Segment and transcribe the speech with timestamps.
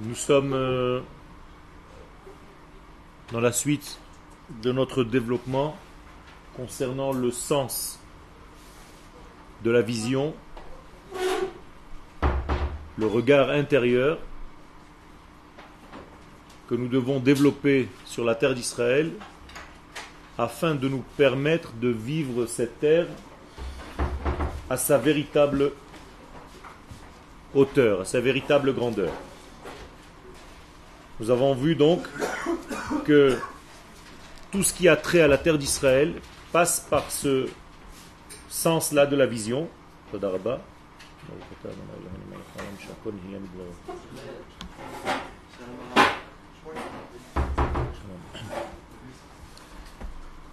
[0.00, 1.00] Nous sommes euh,
[3.32, 3.98] dans la suite
[4.62, 5.76] de notre développement
[6.56, 7.98] concernant le sens
[9.64, 10.34] de la vision,
[12.96, 14.18] le regard intérieur
[16.68, 19.10] que nous devons développer sur la terre d'Israël
[20.38, 23.08] afin de nous permettre de vivre cette terre
[24.70, 25.72] à sa véritable
[27.52, 29.10] hauteur, à sa véritable grandeur.
[31.20, 32.06] Nous avons vu donc
[33.04, 33.36] que
[34.52, 36.14] tout ce qui a trait à la terre d'Israël
[36.52, 37.48] passe par ce
[38.48, 39.68] sens-là de la vision.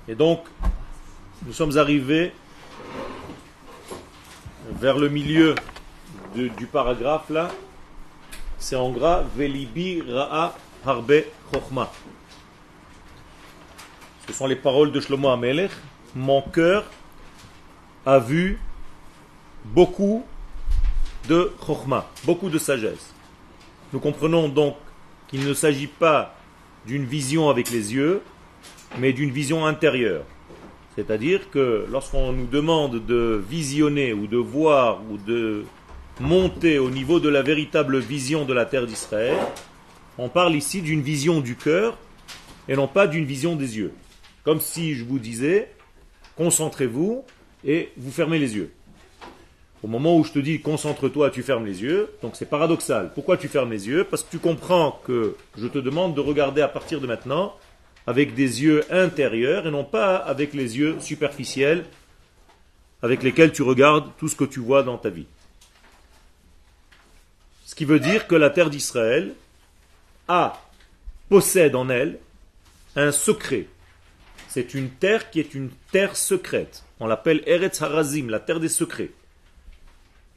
[0.08, 0.46] Et donc,
[1.46, 2.34] nous sommes arrivés
[4.80, 5.56] vers le milieu
[6.34, 7.50] du paragraphe là.
[8.68, 11.22] C'est en gras Velibi Ra'a Harbe
[11.54, 11.92] Chochma.
[14.26, 15.70] Ce sont les paroles de Shlomo Amelech.
[16.16, 16.84] Mon cœur
[18.08, 18.60] a vu
[19.66, 20.26] beaucoup
[21.30, 23.14] de Chochma, beaucoup de sagesse.
[23.94, 24.78] Nous comprenons donc
[25.28, 26.34] qu'il ne s'agit pas
[26.88, 28.24] d'une vision avec les yeux,
[28.98, 30.24] mais d'une vision intérieure.
[30.96, 35.66] C'est-à-dire que lorsqu'on nous demande de visionner ou de voir ou de
[36.20, 39.38] monter au niveau de la véritable vision de la terre d'Israël,
[40.18, 41.98] on parle ici d'une vision du cœur
[42.68, 43.92] et non pas d'une vision des yeux.
[44.44, 45.72] Comme si je vous disais,
[46.38, 47.24] concentrez-vous
[47.66, 48.72] et vous fermez les yeux.
[49.84, 53.12] Au moment où je te dis concentre-toi, tu fermes les yeux, donc c'est paradoxal.
[53.14, 54.04] Pourquoi tu fermes les yeux?
[54.04, 57.56] Parce que tu comprends que je te demande de regarder à partir de maintenant
[58.08, 61.86] avec des yeux intérieurs et non pas avec les yeux superficiels
[63.02, 65.28] avec lesquels tu regardes tout ce que tu vois dans ta vie.
[67.66, 69.34] Ce qui veut dire que la terre d'Israël
[70.28, 70.62] a,
[71.30, 72.20] possède en elle
[72.96, 73.66] un secret.
[74.48, 76.84] C'est une terre qui est une terre secrète.
[77.00, 79.10] On l'appelle Eretz Harazim, la terre des secrets.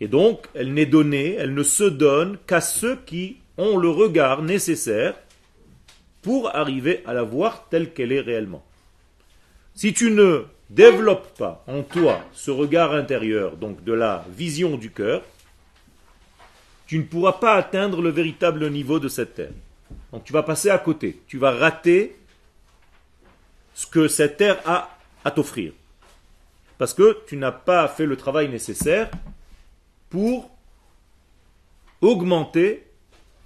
[0.00, 4.42] Et donc, elle n'est donnée, elle ne se donne qu'à ceux qui ont le regard
[4.42, 5.14] nécessaire
[6.22, 8.64] pour arriver à la voir telle qu'elle est réellement.
[9.74, 14.90] Si tu ne développes pas en toi ce regard intérieur, donc de la vision du
[14.90, 15.22] cœur,
[16.88, 19.52] tu ne pourras pas atteindre le véritable niveau de cette terre.
[20.10, 22.16] Donc tu vas passer à côté, tu vas rater
[23.74, 25.72] ce que cette terre a à t'offrir.
[26.78, 29.10] Parce que tu n'as pas fait le travail nécessaire
[30.08, 30.50] pour
[32.00, 32.86] augmenter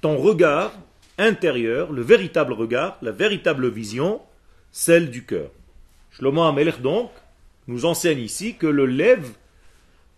[0.00, 0.72] ton regard
[1.18, 4.20] intérieur, le véritable regard, la véritable vision,
[4.70, 5.50] celle du cœur.
[6.12, 7.10] Shlomo Amelech donc
[7.66, 9.32] nous enseigne ici que le lève,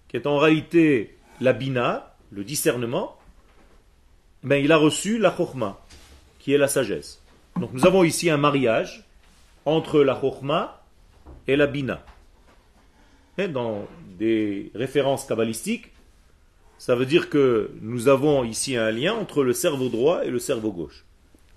[0.09, 3.17] qui est en réalité la bina, le discernement,
[4.43, 5.79] ben il a reçu la chokma,
[6.39, 7.23] qui est la sagesse.
[7.59, 9.05] Donc nous avons ici un mariage
[9.65, 10.83] entre la chokma
[11.47, 12.05] et la bina.
[13.39, 13.87] Dans
[14.19, 15.93] des références kabbalistiques,
[16.79, 20.39] ça veut dire que nous avons ici un lien entre le cerveau droit et le
[20.39, 21.05] cerveau gauche.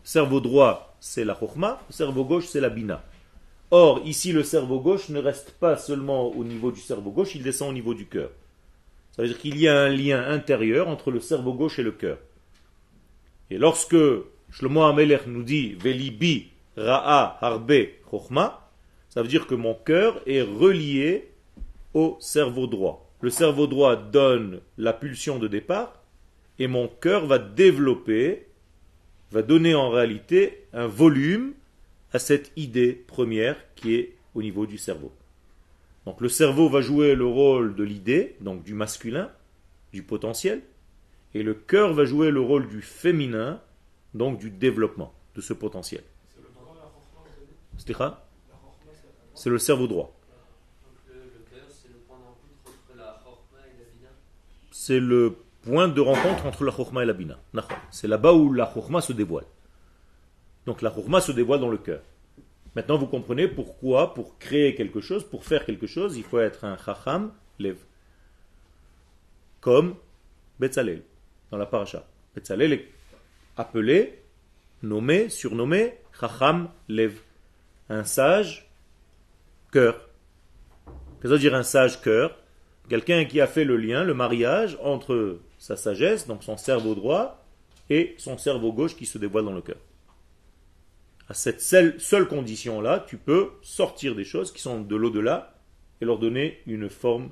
[0.03, 3.03] Le cerveau droit, c'est la chokma, le cerveau gauche, c'est la bina.
[3.71, 7.43] Or, ici, le cerveau gauche ne reste pas seulement au niveau du cerveau gauche, il
[7.43, 8.29] descend au niveau du cœur.
[9.17, 11.91] Ça veut dire qu'il y a un lien intérieur entre le cerveau gauche et le
[11.91, 12.19] cœur.
[13.49, 13.97] Et lorsque
[14.51, 18.69] Shlomo Amelech nous dit Velibi Ra'a Harbe Chochma,
[19.09, 21.31] ça veut dire que mon cœur est relié
[21.95, 23.09] au cerveau droit.
[23.21, 26.03] Le cerveau droit donne la pulsion de départ
[26.59, 28.45] et mon cœur va développer,
[29.31, 31.53] va donner en réalité un volume
[32.13, 35.11] à cette idée première qui est au niveau du cerveau.
[36.07, 39.29] Donc le cerveau va jouer le rôle de l'idée, donc du masculin,
[39.91, 40.61] du potentiel,
[41.33, 43.59] et le cœur va jouer le rôle du féminin,
[44.13, 46.01] donc du développement de ce potentiel.
[49.35, 50.13] C'est le cerveau droit.
[54.71, 57.37] c'est le point de rencontre entre la chokma et la bina.
[57.91, 59.43] C'est là-bas où la chokma se dévoile.
[60.65, 61.99] Donc la chokma se dévoile dans le cœur.
[62.77, 66.63] Maintenant, vous comprenez pourquoi, pour créer quelque chose, pour faire quelque chose, il faut être
[66.63, 67.75] un chacham lev.
[69.61, 69.95] Comme
[70.59, 71.01] Betzalel,
[71.49, 72.05] dans la paracha.
[72.35, 72.85] Betzalel est
[73.57, 74.21] appelé,
[74.83, 77.19] nommé, surnommé chacham lev.
[77.89, 78.69] Un sage
[79.71, 80.07] cœur.
[80.85, 82.37] Qu'est-ce que veut dire un sage cœur?
[82.89, 87.43] Quelqu'un qui a fait le lien, le mariage entre sa sagesse, donc son cerveau droit,
[87.89, 89.77] et son cerveau gauche qui se dévoile dans le cœur.
[91.29, 95.55] À cette seule, condition-là, tu peux sortir des choses qui sont de l'au-delà
[95.99, 97.29] et leur donner une forme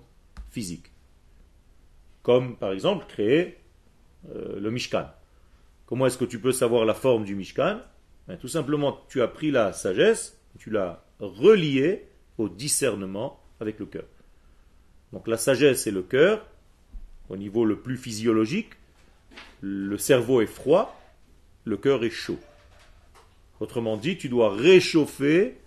[0.49, 0.91] physique.
[2.21, 3.57] Comme par exemple créer
[4.33, 5.07] euh, le Mishkan.
[5.85, 7.79] Comment est-ce que tu peux savoir la forme du Mishkan?
[8.27, 12.07] Ben, Tout simplement, tu as pris la sagesse, tu l'as reliée
[12.37, 14.05] au discernement avec le cœur.
[15.13, 16.45] Donc la sagesse et le cœur,
[17.29, 18.71] au niveau le plus physiologique,
[19.61, 20.99] le cerveau est froid,
[21.63, 22.39] le cœur est chaud.
[23.59, 25.57] Autrement dit, tu dois réchauffer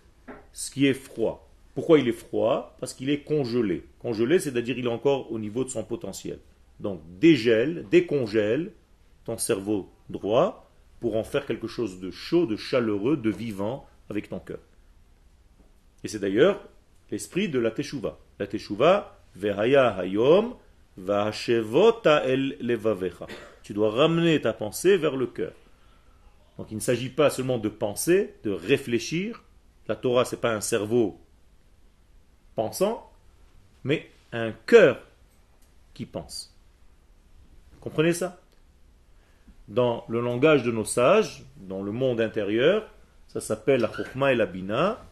[0.53, 1.49] ce qui est froid.
[1.75, 2.77] Pourquoi il est froid?
[2.81, 3.85] Parce qu'il est congelé.
[4.01, 6.41] Congelé, c'est-à-dire il est encore au niveau de son potentiel.
[6.81, 8.73] Donc dégèle, décongèle
[9.25, 10.69] ton cerveau droit
[11.01, 14.59] pour en faire quelque chose de chaud, de chaleureux, de vivant avec ton cœur.
[16.03, 16.61] Et c'est d'ailleurs
[17.11, 18.19] l'esprit de la Teshuvah.
[18.39, 20.55] La Teshuvah, Vehaya Hayom,
[20.97, 23.27] el Levavecha.
[23.63, 25.53] Tu dois ramener ta pensée vers le cœur.
[26.59, 29.45] Donc il ne s'agit pas seulement de penser, de réfléchir.
[29.87, 31.21] La Torah, ce n'est pas un cerveau
[32.57, 33.11] pensant,
[33.85, 35.01] mais un cœur
[35.95, 36.55] qui pense.
[37.81, 38.41] comprenez ça?
[39.69, 42.91] Dans le langage de nos sages, dans le monde intérieur,
[43.29, 45.05] ça s'appelle la Chokhmah et la Bina,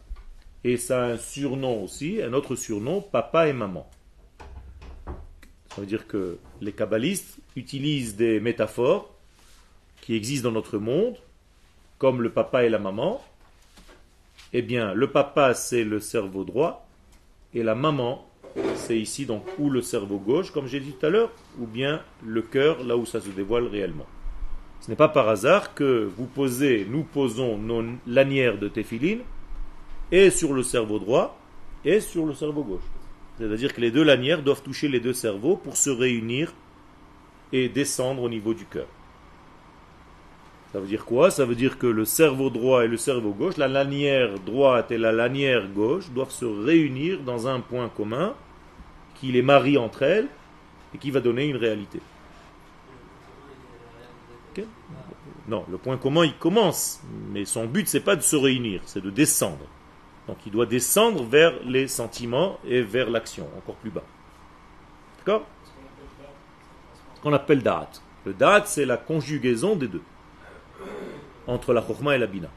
[0.63, 3.89] et ça a un surnom aussi, un autre surnom, papa et maman.
[5.69, 9.13] Ça veut dire que les kabbalistes utilisent des métaphores
[10.01, 11.15] qui existent dans notre monde,
[11.97, 13.21] comme le papa et la maman.
[14.53, 16.87] Eh bien, le papa, c'est le cerveau droit,
[17.53, 18.25] et la maman,
[18.75, 22.01] c'est ici donc ou le cerveau gauche, comme j'ai dit tout à l'heure, ou bien
[22.25, 24.05] le cœur, là où ça se dévoile réellement.
[24.79, 29.21] Ce n'est pas par hasard que vous posez, nous posons nos lanières de téphiline
[30.11, 31.37] et sur le cerveau droit
[31.83, 32.85] et sur le cerveau gauche.
[33.37, 36.53] C'est-à-dire que les deux lanières doivent toucher les deux cerveaux pour se réunir
[37.51, 38.87] et descendre au niveau du cœur.
[40.71, 41.31] Ça veut dire quoi?
[41.31, 44.97] Ça veut dire que le cerveau droit et le cerveau gauche, la lanière droite et
[44.97, 48.35] la lanière gauche doivent se réunir dans un point commun
[49.15, 50.27] qui les marie entre elles
[50.93, 52.01] et qui va donner une réalité.
[55.47, 59.01] Non, le point commun il commence, mais son but c'est pas de se réunir, c'est
[59.01, 59.65] de descendre.
[60.27, 64.03] Donc il doit descendre vers les sentiments et vers l'action, encore plus bas.
[65.19, 65.45] D'accord?
[67.15, 67.89] Ce qu'on appelle Da'at.
[68.25, 70.01] Le Da'at, c'est la conjugaison des deux.
[71.47, 72.49] Entre la Chokhmah et la Bina.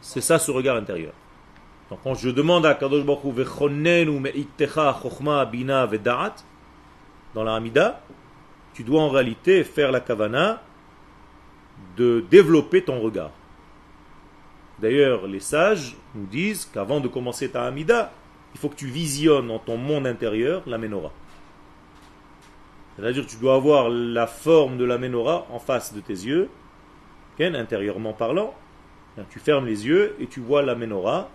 [0.00, 1.12] C'est ça ce regard intérieur.
[1.90, 6.36] Donc quand je demande à Kadosh Baruch Hu, me'ittecha Chokhmah Bina Ve'Da'at,
[7.34, 8.00] dans la Hamida,
[8.74, 10.62] tu dois en réalité faire la kavana
[11.96, 13.30] de développer ton regard.
[14.80, 18.12] D'ailleurs, les sages nous disent qu'avant de commencer ta Hamida,
[18.54, 21.12] il faut que tu visionnes dans ton monde intérieur la menorah.
[23.00, 26.50] C'est-à-dire tu dois avoir la forme de la menorah en face de tes yeux,
[27.40, 28.54] intérieurement parlant.
[29.30, 31.30] Tu fermes les yeux et tu vois la menorah.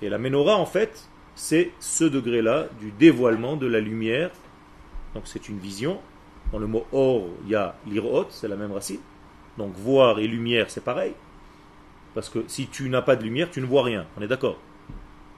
[0.00, 4.30] Et la menorah, en fait, c'est ce degré-là du dévoilement de la lumière.
[5.14, 6.00] Donc c'est une vision.
[6.50, 9.00] Dans le mot or, il y a l'irot, c'est la même racine.
[9.58, 11.12] Donc voir et lumière, c'est pareil.
[12.14, 14.06] Parce que si tu n'as pas de lumière, tu ne vois rien.
[14.18, 14.58] On est d'accord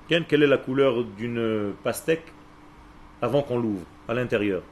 [0.08, 2.32] Quelle est la couleur d'une pastèque
[3.22, 4.62] avant qu'on l'ouvre, à l'intérieur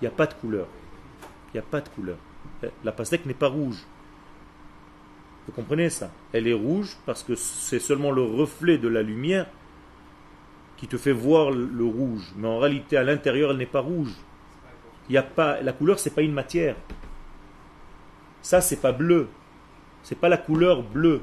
[0.00, 0.66] Il n'y a pas de couleur.
[1.48, 2.16] Il n'y a pas de couleur.
[2.84, 3.84] La pastèque n'est pas rouge.
[5.46, 6.10] Vous comprenez ça?
[6.32, 9.46] Elle est rouge parce que c'est seulement le reflet de la lumière
[10.78, 12.32] qui te fait voir le rouge.
[12.36, 14.14] Mais en réalité, à l'intérieur, elle n'est pas rouge
[15.10, 16.76] y a pas, la couleur, c'est pas une matière.
[18.42, 19.28] Ça, c'est pas bleu.
[20.02, 21.22] C'est pas la couleur bleue.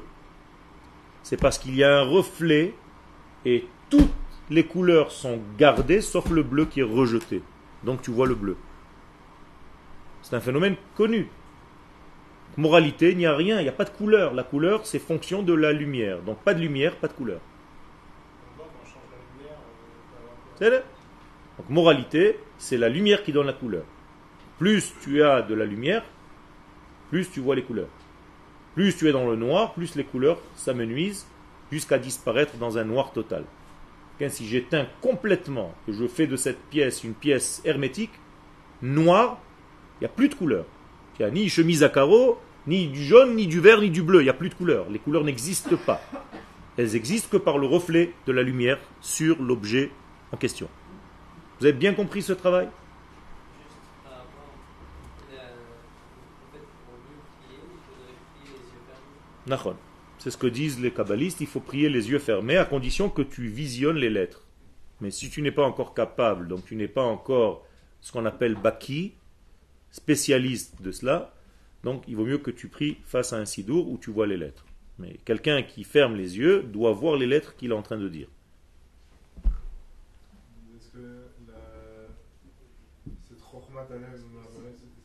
[1.28, 2.72] C'est parce qu'il y a un reflet
[3.44, 4.08] et toutes
[4.48, 7.42] les couleurs sont gardées sauf le bleu qui est rejeté.
[7.84, 8.56] Donc tu vois le bleu.
[10.22, 11.28] C'est un phénomène connu.
[12.56, 14.32] Moralité, il n'y a rien, il n'y a pas de couleur.
[14.32, 16.22] La couleur, c'est fonction de la lumière.
[16.22, 17.40] Donc pas de lumière, pas de couleur.
[20.58, 23.84] Donc moralité, c'est la lumière qui donne la couleur.
[24.56, 26.04] Plus tu as de la lumière,
[27.10, 27.90] plus tu vois les couleurs.
[28.78, 31.26] Plus tu es dans le noir, plus les couleurs s'amenuisent
[31.72, 33.42] jusqu'à disparaître dans un noir total.
[34.28, 38.12] si j'éteins complètement, que je fais de cette pièce une pièce hermétique,
[38.80, 39.40] noire,
[39.96, 40.64] il n'y a plus de couleur.
[41.18, 44.00] Il n'y a ni chemise à carreaux, ni du jaune, ni du vert, ni du
[44.00, 44.20] bleu.
[44.20, 44.88] Il n'y a plus de couleur.
[44.90, 46.00] Les couleurs n'existent pas.
[46.76, 49.90] Elles existent que par le reflet de la lumière sur l'objet
[50.30, 50.68] en question.
[51.58, 52.68] Vous avez bien compris ce travail?
[60.18, 63.22] C'est ce que disent les kabbalistes, il faut prier les yeux fermés à condition que
[63.22, 64.44] tu visionnes les lettres.
[65.00, 67.64] Mais si tu n'es pas encore capable, donc tu n'es pas encore
[68.00, 69.14] ce qu'on appelle baki,
[69.90, 71.34] spécialiste de cela,
[71.84, 74.36] donc il vaut mieux que tu pries face à un sidour où tu vois les
[74.36, 74.64] lettres.
[74.98, 78.08] Mais quelqu'un qui ferme les yeux doit voir les lettres qu'il est en train de
[78.08, 78.28] dire.
[80.92, 80.98] que
[81.46, 81.54] la
[83.50, 84.22] Chokhmat Alev,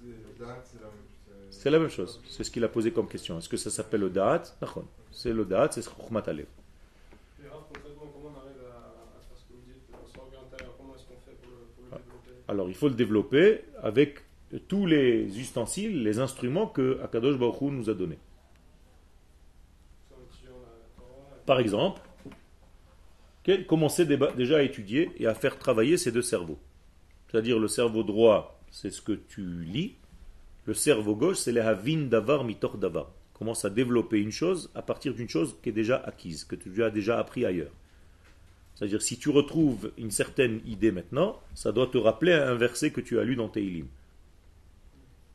[0.03, 1.52] le Da'at, c'est la même chose.
[1.63, 2.19] C'est la même chose.
[2.27, 3.37] C'est ce qu'il a posé comme question.
[3.37, 4.43] Est-ce que ça s'appelle le Da'at.
[5.11, 5.85] C'est le Da'at, c'est Alev.
[5.85, 6.21] Ce qu'on le
[11.93, 11.97] Ah.
[12.49, 14.25] Alors il faut le développer avec
[14.67, 18.19] tous les ustensiles, les instruments que Akadosh Baruch Hu nous a donnés.
[21.45, 22.01] Par exemple,
[23.69, 26.59] commencer déjà à étudier et à faire travailler ces deux cerveaux.
[27.31, 29.95] C'est-à-dire le cerveau droit, c'est ce que tu lis.
[30.65, 33.11] Le cerveau gauche, c'est les havin davar mitor davar.
[33.33, 36.83] Commence à développer une chose à partir d'une chose qui est déjà acquise, que tu
[36.83, 37.71] as déjà appris ailleurs.
[38.75, 43.01] C'est-à-dire si tu retrouves une certaine idée maintenant, ça doit te rappeler un verset que
[43.01, 43.87] tu as lu dans tes Ilim.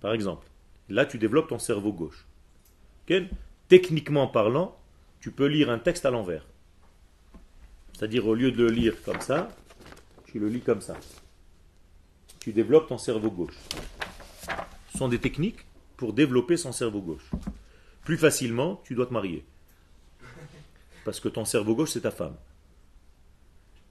[0.01, 0.47] Par exemple,
[0.89, 2.27] là tu développes ton cerveau gauche.
[3.69, 4.79] Techniquement parlant,
[5.21, 6.47] tu peux lire un texte à l'envers.
[7.93, 9.51] C'est-à-dire au lieu de le lire comme ça,
[10.25, 10.97] tu le lis comme ça.
[12.41, 13.57] Tu développes ton cerveau gauche.
[14.99, 15.65] Sont des techniques
[15.97, 17.31] pour développer son cerveau gauche.
[18.05, 19.45] Plus facilement, tu dois te marier.
[21.05, 22.35] Parce que ton cerveau gauche, c'est ta femme.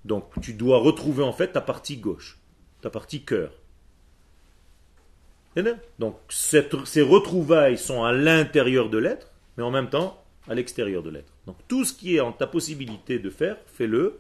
[0.04, 2.38] Donc tu dois retrouver en fait ta partie gauche,
[2.82, 3.54] ta partie cœur.
[5.56, 11.04] Bien, Donc ces retrouvailles sont à l'intérieur de l'être, mais en même temps à l'extérieur
[11.04, 11.32] de l'être.
[11.46, 14.20] Donc tout ce qui est en ta possibilité de faire, fais-le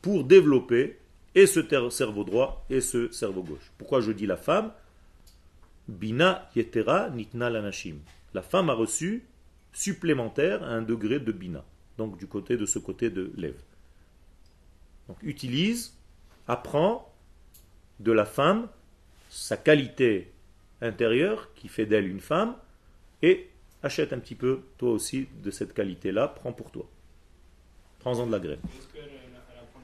[0.00, 0.98] pour développer
[1.34, 1.60] et ce
[1.90, 3.70] cerveau droit et ce cerveau gauche.
[3.76, 4.72] Pourquoi je dis la femme?
[5.88, 7.98] Bina yetera nitna lanashim.
[8.34, 9.24] La femme a reçu
[9.72, 11.64] supplémentaire un degré de bina.
[11.98, 13.60] Donc du côté de ce côté de lève.
[15.08, 15.94] Donc utilise,
[16.46, 17.12] apprends
[18.00, 18.68] de la femme
[19.28, 20.32] sa qualité
[20.80, 22.54] intérieure qui fait d'elle une femme
[23.22, 23.48] et
[23.82, 26.86] achète un petit peu toi aussi de cette qualité-là, prends pour toi.
[28.00, 28.60] Prends-en de la graine.
[28.60, 29.80] Apprend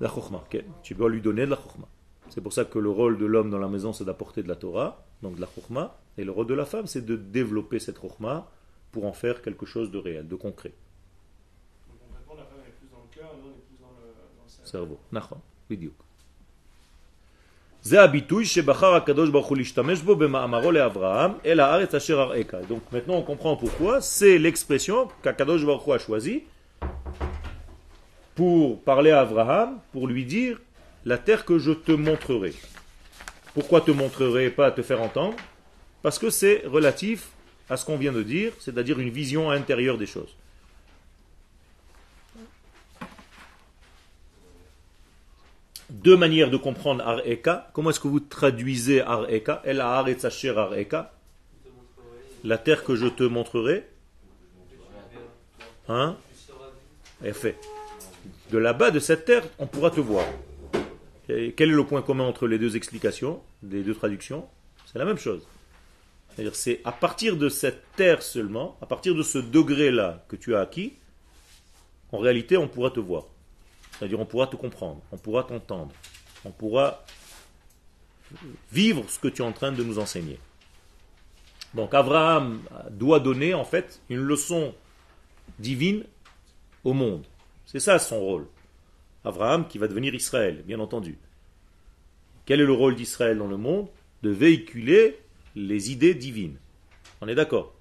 [0.00, 0.64] La chokhmah, ok.
[0.82, 1.88] tu dois lui donner de la chokhmah.
[2.28, 4.56] C'est pour ça que le rôle de l'homme dans la maison, c'est d'apporter de la
[4.56, 7.99] Torah, donc de la chokhmah, et le rôle de la femme, c'est de développer cette
[8.01, 8.49] chokhmah
[8.91, 10.73] pour en faire quelque chose de réel, de concret.
[11.89, 13.93] donc concrètement, la femme elle est plus dans le cœur, nous on est plus dans
[13.99, 14.05] le,
[14.37, 14.69] dans le cerveau.
[14.71, 14.99] cerveau.
[15.11, 15.39] נכון,
[15.69, 16.03] בדיוק.
[17.83, 22.53] זה הביטוי שבחר הקדוש ברוך הוא להשתמש בו במאמרו לאברהם, אל הארץ אשר אראך.
[22.69, 26.43] Donc maintenant on comprend pourquoi, c'est l'expression qu'Akadosh Baruch Hu a choisi
[28.35, 30.59] pour parler à Abraham, pour lui dire
[31.05, 32.53] la terre que je te montrerai.
[33.54, 35.36] Pourquoi te montrerai et pas te faire entendre?
[36.02, 37.28] Parce que c'est relatif
[37.68, 40.34] à ce qu'on vient de dire, c'est-à-dire une vision intérieure des choses.
[45.92, 47.70] deux manières de comprendre Ar-Eka.
[47.72, 51.12] Comment est-ce que vous traduisez Ar-Eka El Haaretz Asher Ar-Eka.
[52.44, 53.86] La terre que je te montrerai.
[55.88, 56.16] Hein?
[57.32, 57.56] Fait.
[58.50, 60.24] De là-bas, de cette terre, on pourra te voir.
[61.26, 64.48] Quel est le point commun entre les deux explications, les deux traductions?
[64.86, 65.46] C'est la même chose.
[66.30, 70.54] C'est-à-dire, c'est à partir de cette terre seulement, à partir de ce degré-là que tu
[70.54, 70.94] as acquis,
[72.10, 73.26] en réalité, on pourra te voir.
[73.92, 75.92] C'est-à-dire on pourra te comprendre, on pourra t'entendre,
[76.44, 77.04] on pourra
[78.72, 80.38] vivre ce que tu es en train de nous enseigner.
[81.74, 84.74] Donc Abraham doit donner en fait une leçon
[85.58, 86.04] divine
[86.84, 87.24] au monde.
[87.66, 88.46] C'est ça son rôle.
[89.24, 91.18] Abraham qui va devenir Israël, bien entendu.
[92.44, 93.88] Quel est le rôle d'Israël dans le monde?
[94.22, 95.18] De véhiculer
[95.54, 96.56] les idées divines.
[97.20, 97.74] On est d'accord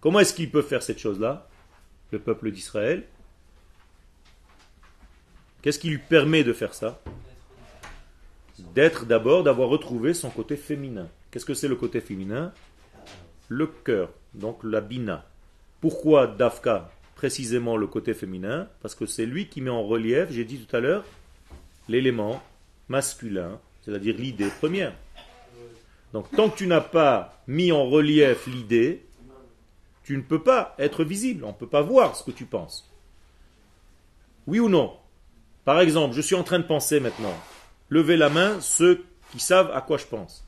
[0.00, 1.48] Comment est-ce qu'il peut faire cette chose-là
[2.12, 3.04] Le peuple d'Israël?
[5.62, 7.00] Qu'est-ce qui lui permet de faire ça?
[8.74, 11.08] D'être d'abord, d'avoir retrouvé son côté féminin.
[11.30, 12.52] Qu'est-ce que c'est le côté féminin?
[13.48, 15.26] Le cœur, donc la bina.
[15.80, 16.90] Pourquoi Dafka?
[17.16, 20.76] Précisément le côté féminin Parce que c'est lui qui met en relief, j'ai dit tout
[20.76, 21.04] à l'heure,
[21.88, 22.40] l'élément
[22.88, 24.94] masculin, c'est-à-dire l'idée première.
[26.12, 29.04] Donc tant que tu n'as pas mis en relief l'idée,
[30.04, 32.88] tu ne peux pas être visible, on ne peut pas voir ce que tu penses.
[34.46, 34.96] Oui ou non?
[35.64, 37.34] Par exemple, je suis en train de penser maintenant.
[37.88, 40.46] Levez la main ceux qui savent à quoi je pense.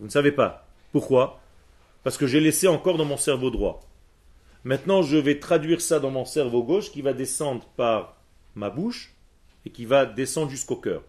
[0.00, 0.66] Vous ne savez pas.
[0.90, 1.40] Pourquoi?
[2.02, 3.80] Parce que j'ai laissé encore dans mon cerveau droit.
[4.64, 8.16] Maintenant, je vais traduire ça dans mon cerveau gauche qui va descendre par
[8.54, 9.14] ma bouche
[9.66, 11.02] et qui va descendre jusqu'au cœur.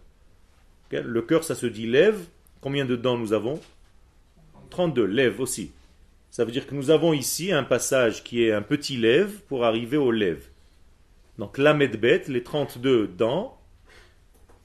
[0.91, 2.19] Le cœur, ça se dit lève.
[2.61, 3.59] Combien de dents nous avons?
[4.69, 5.05] 32.
[5.05, 5.71] Lève aussi.
[6.31, 9.65] Ça veut dire que nous avons ici un passage qui est un petit lève pour
[9.65, 10.47] arriver au lève.
[11.37, 13.59] Donc la medbet, les 32 dents,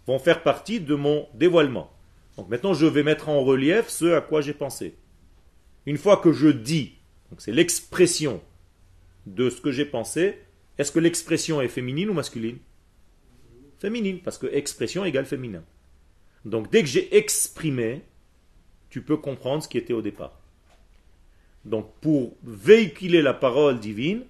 [0.07, 1.91] vont faire partie de mon dévoilement.
[2.37, 4.97] Donc maintenant, je vais mettre en relief ce à quoi j'ai pensé.
[5.85, 6.95] Une fois que je dis,
[7.37, 8.41] c'est l'expression
[9.35, 10.39] de ce que j'ai pensé,
[10.79, 12.59] est-ce que l'expression est féminine ou masculine?
[13.79, 15.63] Féminine, parce que expression égale féminin.
[16.45, 18.03] Donc dès que j'ai exprimé,
[18.91, 20.41] tu peux comprendre ce qui était au départ.
[21.65, 24.25] Donc pour véhiculer la parole divine,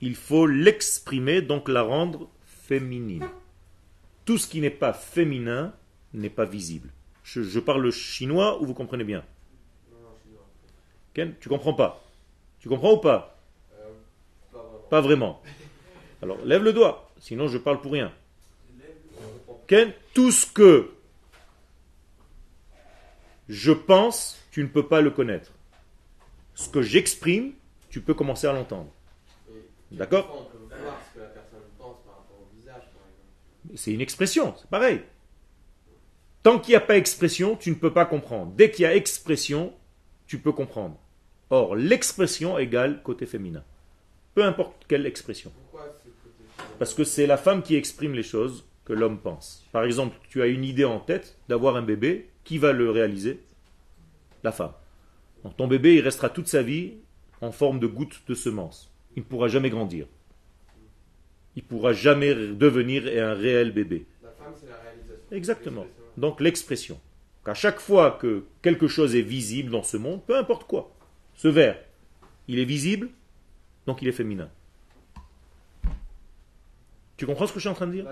[0.00, 3.26] il faut l'exprimer, donc la rendre féminine.
[4.24, 5.74] Tout ce qui n'est pas féminin
[6.12, 6.90] n'est pas visible.
[7.24, 9.24] Je, parle chinois ou vous comprenez bien?
[11.14, 12.04] Ken, tu comprends pas?
[12.60, 13.33] Tu comprends ou pas?
[14.94, 15.42] Pas vraiment.
[16.22, 18.12] Alors lève le doigt, sinon je parle pour rien.
[19.66, 20.92] Ken, tout ce que
[23.48, 25.50] je pense, tu ne peux pas le connaître.
[26.54, 27.54] Ce que j'exprime,
[27.90, 28.92] tu peux commencer à l'entendre.
[29.90, 30.48] D'accord?
[33.74, 35.02] C'est une expression, c'est pareil.
[36.44, 38.52] Tant qu'il n'y a pas expression, tu ne peux pas comprendre.
[38.52, 39.72] Dès qu'il y a expression,
[40.28, 40.96] tu peux comprendre.
[41.50, 43.64] Or, l'expression égale côté féminin.
[44.34, 45.52] Peu importe quelle expression.
[46.78, 49.66] Parce que c'est la femme qui exprime les choses que l'homme pense.
[49.72, 53.40] Par exemple, tu as une idée en tête d'avoir un bébé, qui va le réaliser?
[54.42, 54.72] La femme.
[55.42, 56.94] Donc ton bébé, il restera toute sa vie
[57.40, 58.92] en forme de goutte de semence.
[59.16, 60.06] Il ne pourra jamais grandir.
[61.56, 64.06] Il ne pourra jamais devenir un réel bébé.
[64.22, 65.24] La femme, c'est la réalisation.
[65.30, 65.86] Exactement.
[66.16, 67.00] Donc l'expression.
[67.44, 70.94] Qu'à chaque fois que quelque chose est visible dans ce monde, peu importe quoi,
[71.34, 71.78] ce verre,
[72.48, 73.10] il est visible,
[73.86, 74.48] donc il est féminin.
[77.16, 78.06] Tu comprends ce que je suis en train de dire?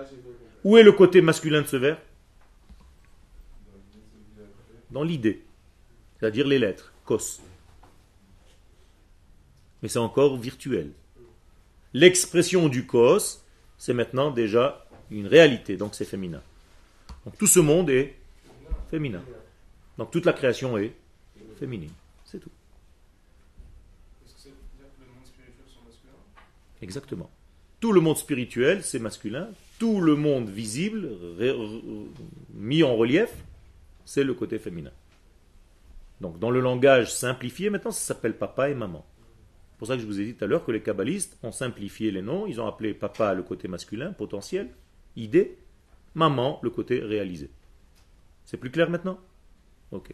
[0.63, 2.01] Où est le côté masculin de ce verre?
[4.91, 5.43] Dans l'idée.
[6.19, 7.41] C'est-à-dire les lettres, cos.
[9.81, 10.91] Mais c'est encore virtuel.
[11.93, 13.43] L'expression du cos,
[13.77, 16.41] c'est maintenant déjà une réalité, donc c'est féminin.
[17.25, 18.15] Donc tout ce monde est
[18.89, 19.23] féminin.
[19.97, 20.93] Donc toute la création est
[21.59, 21.91] féminine.
[22.23, 22.49] C'est tout.
[24.25, 26.13] Est-ce que c'est dire que le monde spirituel sont masculins
[26.83, 27.31] Exactement.
[27.79, 29.49] Tout le monde spirituel, c'est masculin.
[29.79, 31.55] Tout le monde visible, ré-
[32.53, 33.33] mis en relief,
[34.05, 34.91] c'est le côté féminin.
[36.21, 39.05] Donc dans le langage simplifié, maintenant, ça s'appelle papa et maman.
[39.71, 41.51] C'est pour ça que je vous ai dit tout à l'heure que les kabbalistes ont
[41.51, 42.47] simplifié les noms.
[42.47, 44.69] Ils ont appelé papa le côté masculin, potentiel,
[45.17, 45.57] idée,
[46.15, 47.49] maman le côté réalisé.
[48.45, 49.19] C'est plus clair maintenant?
[49.91, 50.13] Ok.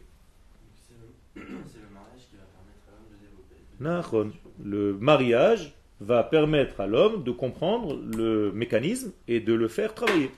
[1.34, 1.44] C'est le,
[1.92, 3.56] mariage qui va permettre à l'homme de développer.
[4.64, 10.30] Le mariage va permettre à l'homme de comprendre le mécanisme et de le faire travailler.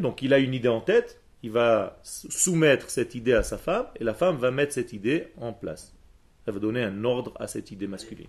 [0.00, 3.86] Donc il a une idée en tête, il va soumettre cette idée à sa femme
[3.96, 5.94] et la femme va mettre cette idée en place.
[6.46, 8.28] Elle va donner un ordre à cette idée masculine,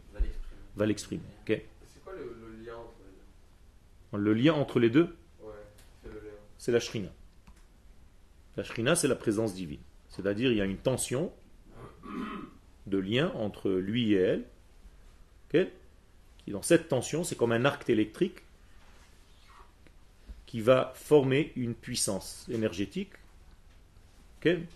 [0.76, 1.24] Va l'exprimer.
[1.46, 1.66] C'est
[2.04, 4.18] quoi le, le lien entre les deux?
[4.24, 5.52] Le lien entre les deux, Ouais,
[6.02, 6.32] c'est le lien.
[6.58, 7.10] c'est la shrina.
[8.56, 9.82] La shrina, c'est la présence divine.
[10.10, 11.32] C'est-à-dire, il y a une tension
[12.88, 14.44] de lien entre lui et elle.
[15.50, 18.44] Qui, dans cette tension, c'est comme un arc électrique
[20.46, 23.12] qui va former une puissance énergétique,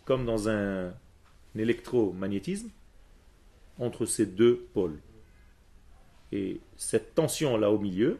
[0.05, 0.93] comme dans un,
[1.55, 2.69] électromagnétisme,
[3.79, 4.99] entre ces deux pôles.
[6.31, 8.19] Et cette tension-là au milieu,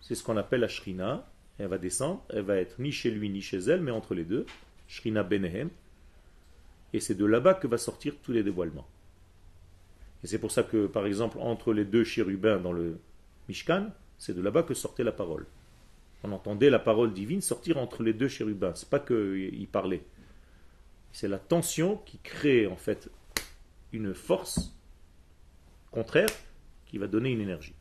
[0.00, 3.28] c'est ce qu'on appelle la shrina, elle va descendre, elle va être ni chez lui
[3.28, 4.46] ni chez elle, mais entre les deux,
[4.88, 5.68] Shrina Benehem,
[6.92, 8.88] et c'est de là-bas que va sortir tous les dévoilements.
[10.22, 12.98] Et c'est pour ça que, par exemple, entre les deux chérubins dans le
[13.48, 15.46] Mishkan, c'est de là-bas que sortait la parole.
[16.22, 18.74] On entendait la parole divine sortir entre les deux chérubins.
[18.74, 20.04] C'est pas qu'ils parlaient.
[21.12, 23.10] C'est la tension qui crée en fait
[23.92, 24.76] une force
[25.90, 26.28] contraire
[26.86, 27.74] qui va donner une énergie.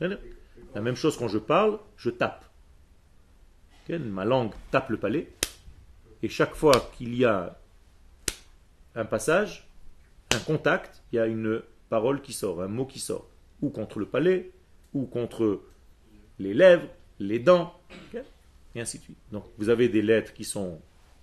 [0.00, 2.44] La même chose quand je parle, je tape.
[3.88, 5.28] Ma langue tape le palais.
[6.22, 7.58] Et chaque fois qu'il y a
[8.94, 9.68] un passage,
[10.34, 13.28] un contact, il y a une parole qui sort, un mot qui sort.
[13.60, 14.50] Ou contre le palais,
[14.94, 15.62] ou contre
[16.38, 17.74] les lèvres, les dents,
[18.74, 19.18] et ainsi de suite.
[19.30, 20.80] Donc vous avez des lettres qui sont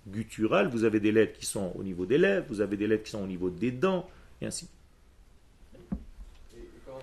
[0.08, 3.04] gutturales, vous avez des lettres qui sont au niveau des lèvres, vous avez des lettres
[3.04, 4.08] qui sont au niveau des dents,
[4.40, 4.80] et ainsi de suite.
[6.84, 6.98] Quoi?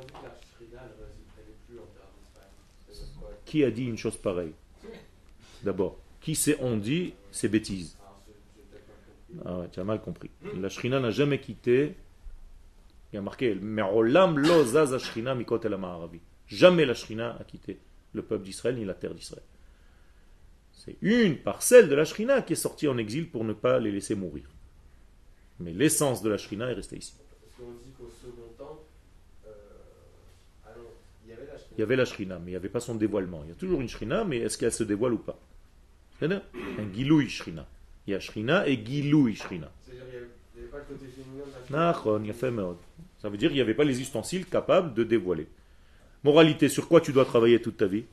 [3.45, 4.53] Qui a dit une chose pareille?
[5.63, 7.95] D'abord, qui c'est on dit, c'est bêtise.
[7.99, 9.16] Alors, j'ai j'ai peut-être mal compris.
[9.45, 10.31] Ah ouais, tu as mal compris.
[10.55, 11.95] La Shrina n'a jamais quitté.
[13.11, 15.77] Il y a marqué Me'olam lo zaz Shrina mikot el.
[16.47, 17.79] Jamais la Shrina a quitté
[18.13, 19.43] le peuple d'Israël ni la terre d'Israël.
[20.71, 23.91] C'est une parcelle de la Shrina qui est sortie en exil pour ne pas les
[23.91, 24.45] laisser mourir.
[25.59, 27.13] Mais l'essence de la Shrina est restée ici.
[27.17, 28.83] Parce dit qu'au second temps,
[29.45, 29.49] euh,
[30.65, 30.69] ah
[31.25, 31.73] il y avait la shrina.
[31.75, 33.41] Il y avait la Shrina, mais il n'y avait pas son dévoilement.
[33.43, 35.39] Il y a toujours une Shrina, mais est-ce qu'elle se dévoile ou pas?
[36.21, 36.41] Un
[36.93, 37.67] Giloui Shrina.
[38.07, 39.69] Il y a Shrina et Giloui Shrina.
[43.19, 45.47] Ça veut dire qu'il n'y avait pas les ustensiles capables de dévoiler.
[46.23, 48.05] Moralité, sur quoi tu dois travailler toute ta vie?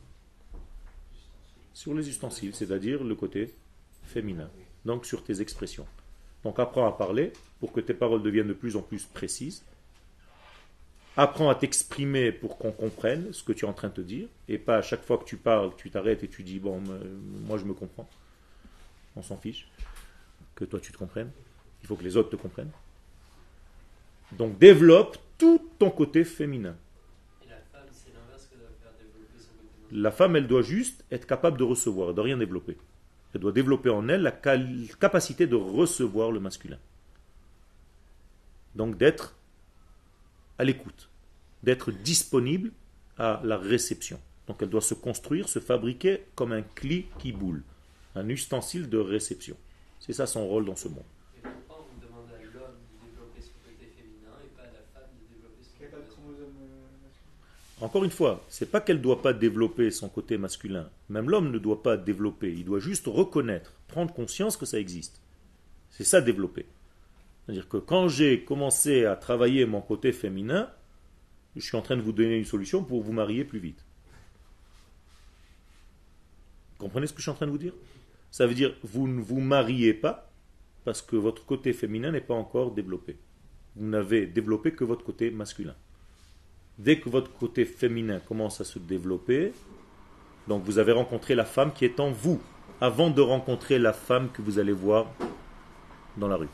[1.72, 3.54] Sur les ustensiles, c'est-à-dire le côté
[4.02, 4.50] féminin.
[4.84, 5.86] Donc sur tes expressions.
[6.42, 9.64] Donc apprends à parler pour que tes paroles deviennent de plus en plus précises.
[11.16, 14.26] Apprends à t'exprimer pour qu'on comprenne ce que tu es en train de te dire.
[14.48, 16.82] Et pas à chaque fois que tu parles, tu t'arrêtes et tu dis, bon,
[17.46, 18.08] moi je me comprends.
[19.16, 19.68] On s'en fiche.
[20.54, 21.30] Que toi tu te comprennes.
[21.82, 22.70] Il faut que les autres te comprennent.
[24.32, 26.76] Donc développe tout ton côté féminin.
[27.44, 30.02] Et la femme, c'est l'inverse que doit faire développer son côté masculin.
[30.02, 32.76] La femme, elle doit juste être capable de recevoir, doit rien développer.
[33.34, 36.78] Elle doit développer en elle la capacité de recevoir le masculin.
[38.74, 39.36] Donc d'être
[40.58, 41.08] à l'écoute,
[41.62, 42.70] d'être disponible
[43.18, 44.20] à la réception.
[44.46, 47.62] Donc elle doit se construire, se fabriquer comme un cli qui boule,
[48.14, 49.56] un ustensile de réception.
[50.00, 51.04] C'est ça son rôle dans ce monde.
[51.36, 54.84] Et pourquoi on demande à l'homme de développer son côté féminin et pas à la
[54.92, 56.54] femme de développer son Il n'y a pas côté de masculin chromosome
[57.02, 57.86] masculin?
[57.86, 60.88] Encore une fois, c'est pas qu'elle ne doit pas développer son côté masculin.
[61.08, 62.52] Même l'homme ne doit pas développer.
[62.52, 65.20] Il doit juste reconnaître, prendre conscience que ça existe.
[65.90, 66.66] C'est ça développer.
[67.44, 70.70] C'est-à-dire que quand j'ai commencé à travailler mon côté féminin,
[71.56, 73.84] je suis en train de vous donner une solution pour vous marier plus vite.
[76.72, 77.74] Vous comprenez ce que je suis en train de vous dire?
[78.34, 80.28] Ça veut dire vous ne vous mariez pas
[80.84, 83.16] parce que votre côté féminin n'est pas encore développé.
[83.76, 85.76] Vous n'avez développé que votre côté masculin.
[86.76, 89.52] Dès que votre côté féminin commence à se développer,
[90.48, 92.42] donc vous avez rencontré la femme qui est en vous,
[92.80, 95.06] avant de rencontrer la femme que vous allez voir
[96.16, 96.48] dans la rue.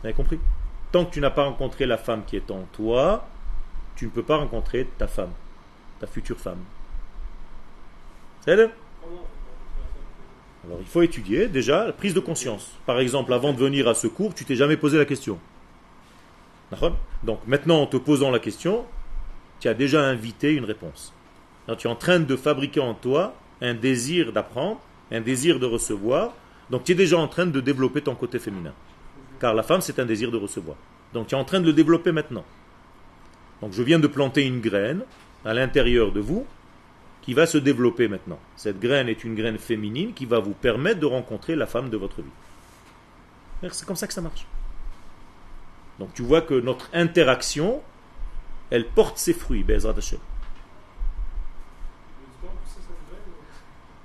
[0.00, 0.38] Vous avez compris?
[0.92, 3.28] Tant que tu n'as pas rencontré la femme qui est en toi,
[3.96, 5.32] tu ne peux pas rencontrer ta femme,
[5.98, 6.62] ta future femme.
[8.42, 8.70] C'est elle
[9.02, 9.78] Comment on fait pour rencontrer la
[10.36, 12.70] femme Alors il faut étudier déjà la prise de conscience.
[12.86, 15.38] Par exemple, avant de venir à ce cours, tu t'es jamais posé la question.
[17.24, 18.84] Donc maintenant, en te posant la question,
[19.58, 21.12] tu as déjà invité une réponse.
[21.78, 26.32] Tu es en train de fabriquer en toi un désir d'apprendre, un désir de recevoir.
[26.70, 28.72] Donc tu es déjà en train de développer ton côté féminin.
[29.40, 30.76] Car la femme, c'est un désir de recevoir.
[31.12, 32.44] Donc tu es en train de le développer maintenant.
[33.62, 35.02] Donc je viens de planter une graine
[35.44, 36.46] à l'intérieur de vous
[37.30, 38.40] qui va se développer maintenant.
[38.56, 41.96] Cette graine est une graine féminine qui va vous permettre de rencontrer la femme de
[41.96, 43.68] votre vie.
[43.70, 44.48] C'est comme ça que ça marche.
[46.00, 47.82] Donc tu vois que notre interaction,
[48.70, 49.76] elle porte ses fruits, pour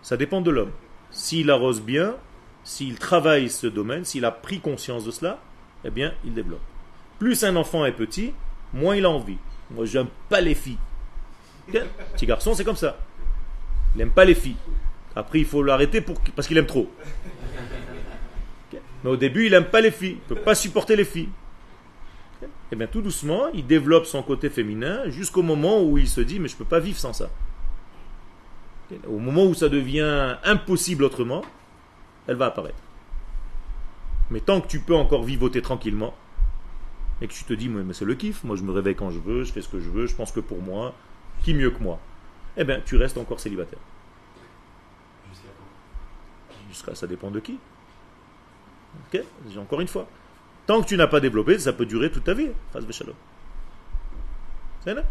[0.04, 0.74] ça, dépend de l'homme.
[1.10, 2.18] S'il arrose bien,
[2.64, 5.40] s'il travaille ce domaine, s'il a pris conscience de cela,
[5.84, 6.62] eh bien, il développe.
[7.18, 8.36] Plus un enfant est petit,
[8.72, 9.40] moins il a envie.
[9.72, 10.78] Moi, j'aime pas les filles.
[12.14, 13.00] Petit garçon, c'est comme ça.
[13.96, 14.58] Il n'aime pas les filles.
[15.16, 16.02] Après, il faut l'arrêter
[16.36, 16.92] parce qu'il aime trop.
[19.04, 20.18] Mais au début, il n'aime pas les filles.
[20.30, 21.30] Il ne peut pas supporter les filles.
[22.72, 26.40] Et bien, tout doucement, il développe son côté féminin jusqu'au moment où il se dit,
[26.40, 27.30] mais je ne peux pas vivre sans ça.
[29.08, 31.44] Au moment où ça devient impossible autrement,
[32.28, 32.78] elle va apparaître.
[34.30, 36.14] Mais tant que tu peux encore vivoter tranquillement,
[37.22, 39.20] et que tu te dis, mais c'est le kiff, moi je me réveille quand je
[39.20, 40.94] veux, je fais ce que je veux, je pense que pour moi,
[41.44, 42.00] qui mieux que moi?
[42.58, 43.80] Eh bien, tu restes encore célibataire.
[45.30, 46.56] Jusqu'à quand?
[46.70, 47.58] Jusqu'à ça dépend de qui.
[49.14, 49.22] Ok
[49.58, 50.08] Encore une fois.
[50.66, 52.50] Tant que tu n'as pas développé, ça peut durer toute ta vie.
[52.74, 53.14] V'shalom.
[54.84, 55.04] C'est là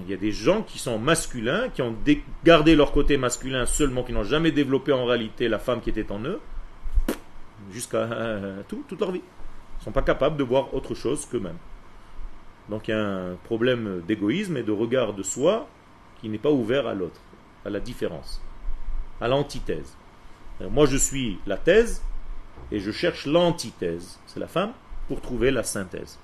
[0.00, 3.64] Il y a des gens qui sont masculins, qui ont dé- gardé leur côté masculin
[3.66, 6.40] seulement, qui n'ont jamais développé en réalité la femme qui était en eux,
[7.70, 9.20] jusqu'à euh, tout, toute leur vie.
[9.20, 11.58] Ils ne sont pas capables de voir autre chose qu'eux-mêmes.
[12.68, 15.68] Donc il y a un problème d'égoïsme et de regard de soi
[16.22, 17.20] qui n'est pas ouvert à l'autre,
[17.66, 18.40] à la différence,
[19.20, 19.94] à l'antithèse.
[20.70, 22.02] Moi je suis la thèse
[22.70, 24.72] et je cherche l'antithèse, c'est la femme,
[25.08, 26.18] pour trouver la synthèse.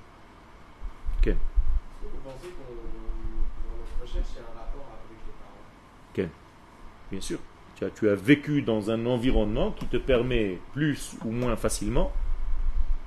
[1.18, 1.26] Ok.
[1.26, 1.38] Est-ce que
[2.06, 2.72] vous pensez qu'on
[3.76, 6.30] notre recherche, a un rapport avec les parents?
[7.10, 7.38] Bien sûr.
[7.74, 12.12] Tu as, tu as vécu dans un environnement qui te permet plus ou moins facilement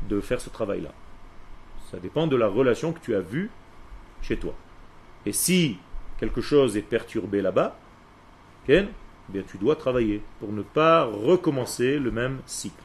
[0.07, 0.91] de faire ce travail-là.
[1.89, 3.49] Ça dépend de la relation que tu as vue
[4.21, 4.53] chez toi.
[5.25, 5.77] Et si
[6.21, 7.75] quelque chose est perturbé là-bas,
[8.69, 8.85] eh
[9.27, 12.83] bien tu dois travailler pour ne pas recommencer le même cycle.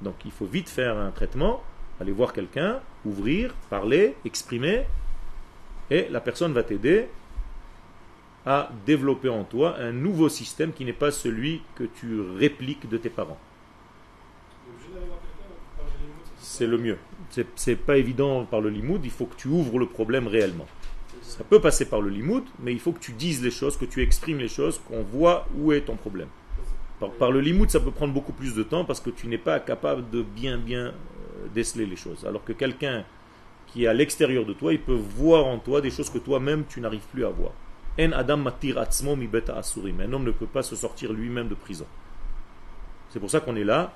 [0.00, 1.62] Donc il faut vite faire un traitement,
[2.00, 4.86] aller voir quelqu'un, ouvrir, parler, exprimer,
[5.90, 7.08] et la personne va t'aider
[8.46, 12.96] à développer en toi un nouveau système qui n'est pas celui que tu répliques de
[12.96, 13.38] tes parents.
[16.38, 16.98] C'est le mieux.
[17.54, 20.66] C'est pas évident par le limoud, il faut que tu ouvres le problème réellement.
[21.22, 23.84] Ça peut passer par le limoud, mais il faut que tu dises les choses, que
[23.84, 26.28] tu exprimes les choses, qu'on voit où est ton problème.
[27.18, 29.58] Par, le limoud, ça peut prendre beaucoup plus de temps parce que tu n'es pas
[29.58, 30.92] capable de bien bien euh,
[31.52, 32.24] déceler les choses.
[32.24, 33.04] Alors que quelqu'un
[33.66, 36.64] qui est à l'extérieur de toi, il peut voir en toi des choses que toi-même
[36.68, 37.52] tu n'arrives plus à voir.
[37.98, 38.44] En adam.
[38.46, 41.86] Un homme ne peut pas se sortir lui-même de prison.
[43.10, 43.92] C'est pour ça qu'on est là,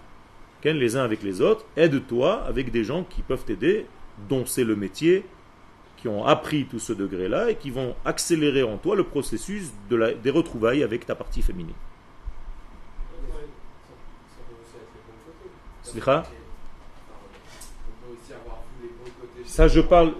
[0.75, 1.65] les uns avec les autres.
[1.77, 3.87] Aide-toi avec des gens qui peuvent t'aider,
[4.29, 5.25] dont c'est le métier,
[6.09, 10.14] ont appris tout ce degré-là et qui vont accélérer en toi le processus de la-
[10.14, 11.75] des retrouvailles avec ta partie féminine.
[19.45, 20.12] Ça je parle.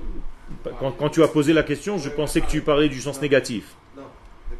[0.81, 3.75] Quand, quand tu as posé la question, je pensais que tu parlais du sens négatif.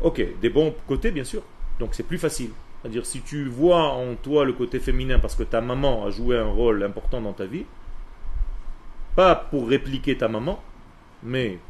[0.03, 1.43] Ok, des bons côtés, bien sûr.
[1.79, 2.51] Donc c'est plus facile.
[2.83, 6.37] C'est-à-dire, si tu vois en toi le côté féminin parce que ta maman a joué
[6.39, 7.65] un rôle important dans ta vie,
[9.15, 10.63] pas pour répliquer ta maman,
[11.23, 11.61] mais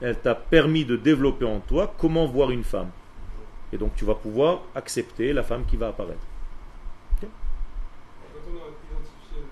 [0.00, 2.90] elle t'a permis de développer en toi comment voir une femme.
[3.72, 6.26] Et donc tu vas pouvoir accepter la femme qui va apparaître.
[8.32, 9.50] Quand on a identifié le,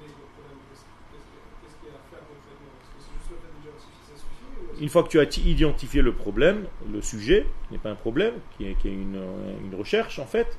[0.00, 2.72] le le problème, qu'est-ce qu'est-ce qu'il y a- qu'est-ce qu'il y a à faire concrètement?
[2.80, 5.20] Est-ce que c'est juste le fait d'identifier, ça suffit ou est-ce Une fois que tu
[5.20, 8.92] as identifié le problème, le sujet, qui n'est pas un problème, qui est, qui est
[8.94, 9.20] une,
[9.64, 10.58] une recherche en fait,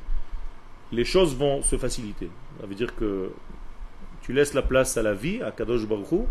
[0.92, 2.32] les choses vont se faciliter.
[2.60, 3.32] Ça veut dire que
[4.22, 6.22] tu laisses la place à la vie, à Kadosh Baruch Hu,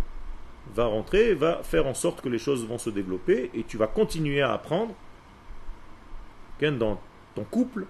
[0.75, 3.87] va rentrer, va faire en sorte que les choses vont se développer et tu vas
[3.87, 4.95] continuer à apprendre
[6.61, 6.99] dans
[7.35, 7.87] ton couple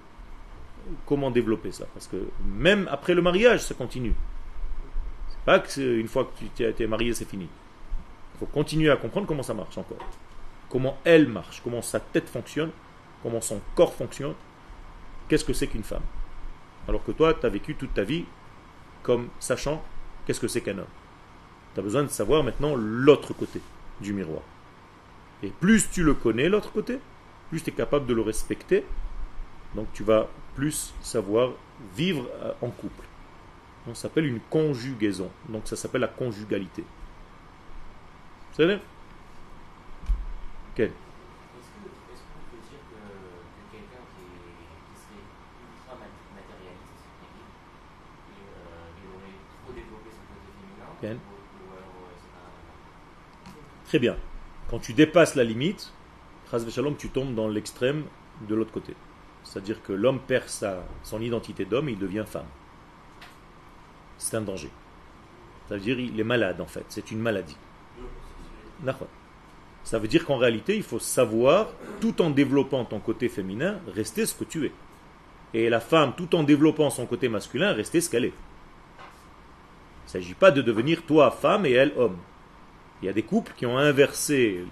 [1.07, 1.87] comment développer ça.
[1.95, 4.15] Parce que même après le mariage, ça continue.
[5.29, 7.49] C'est pas que c'est- une fois que tu t'es- t'es marié, c'est fini.
[8.35, 9.99] Il faut continuer à comprendre comment ça marche encore.
[10.69, 12.71] Comment elle marche, comment sa tête fonctionne,
[13.23, 14.35] comment son corps fonctionne.
[15.29, 16.03] Qu'est-ce que c'est qu'une femme?
[16.89, 18.25] Alors que toi, tu as vécu toute ta vie
[19.03, 19.83] comme sachant
[20.27, 20.87] qu'est-ce que c'est qu'un homme.
[21.77, 23.61] Tu as besoin de savoir maintenant l'autre côté
[24.01, 24.41] du miroir.
[25.43, 26.99] Et plus tu le connais, l'autre côté,
[27.51, 28.83] plus tu es capable de le respecter.
[29.75, 31.51] Donc tu vas plus savoir
[31.95, 33.05] vivre euh, en couple.
[33.89, 35.31] Ça s'appelle une conjugaison.
[35.51, 36.83] Donc ça s'appelle la conjugalité.
[38.55, 38.81] C'est vrai
[40.75, 40.93] Quel
[51.03, 51.36] Est-ce
[53.89, 54.17] Très bien.
[54.69, 55.93] Quand tu dépasses la limite,
[56.99, 58.05] tu tombes dans l'extrême
[58.49, 58.95] de l'autre côté.
[59.45, 62.47] C'est-à-dire que l'homme perd sa, son identité d'homme et il devient femme.
[64.19, 64.71] C'est un danger.
[65.69, 66.85] Ça veut dire qu'il est malade en fait.
[66.89, 67.57] C'est une maladie.
[69.85, 71.69] Ça veut dire qu'en réalité, il faut savoir,
[72.01, 74.73] tout en développant ton côté féminin, rester ce que tu es.
[75.55, 78.35] Et la femme, tout en développant son côté masculin, rester ce qu'elle est.
[78.99, 82.17] Il ne s'agit pas de devenir toi femme et elle homme.
[83.03, 84.65] Il y a des couples qui ont inversé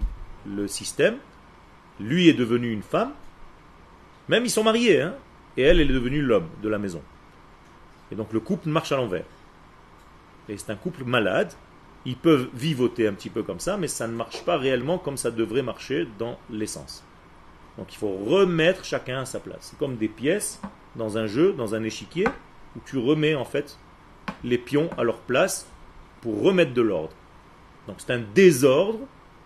[0.45, 1.17] le système.
[1.99, 3.11] Lui est devenu une femme.
[4.27, 5.15] Même ils sont mariés, hein,
[5.57, 7.01] et elle, elle est devenue l'homme de la maison.
[8.11, 9.25] Et donc le couple marche à l'envers.
[10.49, 11.53] Et c'est un couple malade.
[12.05, 15.17] Ils peuvent vivoter un petit peu comme ça, mais ça ne marche pas réellement comme
[15.17, 17.03] ça devrait marcher dans l'essence.
[17.77, 19.59] Donc il faut remettre chacun à sa place.
[19.61, 20.61] C'est comme des pièces
[20.95, 22.27] dans un jeu, dans un échiquier,
[22.75, 23.77] où tu remets en fait
[24.43, 25.67] les pions à leur place
[26.21, 27.13] pour remettre de l'ordre.
[27.87, 28.99] Donc c'est un désordre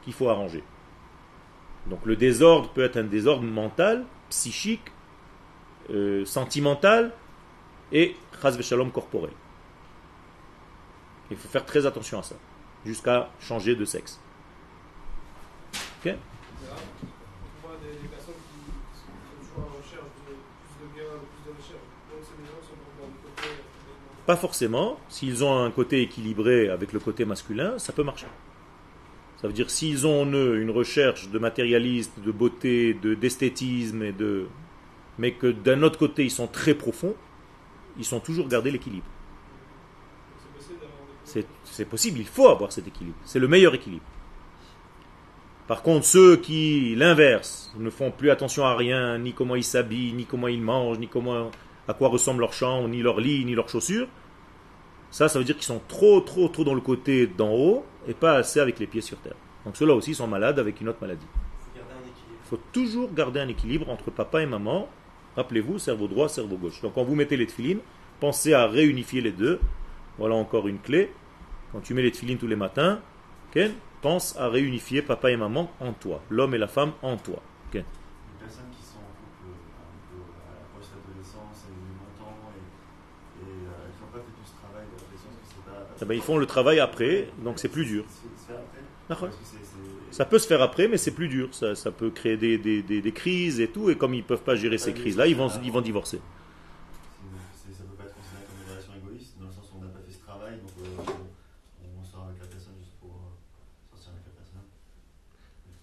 [0.03, 0.63] qu'il faut arranger.
[1.87, 4.91] Donc le désordre peut être un désordre mental, psychique,
[5.89, 7.13] euh, sentimental
[7.91, 8.15] et
[8.61, 9.31] shalom corporel.
[11.31, 12.35] Il faut faire très attention à ça,
[12.85, 14.19] jusqu'à changer de sexe
[16.01, 16.17] etc.
[17.63, 21.27] On voit des, des personnes qui sont toujours en recherche de plus de gains, de
[21.27, 21.87] plus de recherche.
[22.09, 23.49] Donc c'est des gens qui sont dans le côté.
[23.49, 24.99] euh, Pas forcément.
[25.09, 28.27] S'ils ont un côté équilibré avec le côté masculin, ça peut marcher.
[29.41, 34.03] Ça veut dire s'ils ont en eux une recherche de matérialiste, de beauté, de d'esthétisme
[34.03, 34.45] et de
[35.17, 37.15] mais que d'un autre côté ils sont très profonds,
[37.97, 39.07] ils sont toujours gardés l'équilibre.
[41.23, 43.17] C'est possible, il faut avoir cet équilibre.
[43.25, 44.05] C'est le meilleur équilibre.
[45.67, 50.13] Par contre, ceux qui l'inverse, ne font plus attention à rien, ni comment ils s'habillent,
[50.13, 51.49] ni comment ils mangent, ni comment
[51.89, 54.07] à quoi ressemble leur chambre, ni leur lit, ni leurs chaussures,
[55.11, 58.13] ça, ça veut dire qu'ils sont trop, trop, trop dans le côté d'en haut et
[58.13, 59.35] pas assez avec les pieds sur terre.
[59.65, 61.25] Donc ceux-là aussi sont malades avec une autre maladie.
[61.75, 64.87] Il faut toujours garder un équilibre entre papa et maman.
[65.35, 66.81] Rappelez-vous, cerveau droit, cerveau gauche.
[66.81, 67.79] Donc quand vous mettez les tefilines,
[68.19, 69.59] pensez à réunifier les deux.
[70.17, 71.11] Voilà encore une clé.
[71.71, 73.01] Quand tu mets les tefilines tous les matins,
[73.51, 73.71] Ken,
[74.01, 76.21] pense à réunifier papa et maman en toi.
[76.29, 77.41] L'homme et la femme en toi.
[77.73, 77.83] Les
[78.39, 82.65] personnes qui sont en couple un peu à la post-adolescence et longtemps et,
[83.43, 85.88] et euh, qui n'ont pas fait tout ce travail d'adolescence, que c'est pas.
[86.01, 88.05] Eh ben, ils font le travail après, donc c'est plus dur.
[90.11, 91.49] Ça peut se faire après, mais c'est plus dur.
[91.53, 93.89] Ça, ça peut créer des, des- des- des crises et tout.
[93.89, 96.17] Et comme ils ne peuvent pas gérer ces crises-là, ils vont, ils vont divorcer.
[96.17, 99.87] ça peut pas être considéré comme une relation égoïste, dans le sens où on n'a
[99.89, 103.11] pas fait ce travail, donc on, on sort avec la personne juste pour
[103.91, 104.61] sortir avec la personne.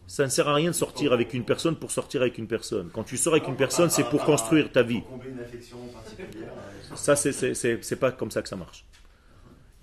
[0.06, 2.90] Ça ne sert à rien de sortir avec une personne pour sortir avec une personne.
[2.92, 5.02] Quand tu sors avec une personne, c'est pour construire ta vie.
[5.10, 8.84] Euh, Ça, c'est pas comme ça que ça marche.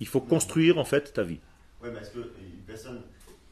[0.00, 1.40] Il faut construire en fait ta vie.
[1.82, 2.24] Ouais, mais est-ce qu'une
[2.66, 3.02] personne,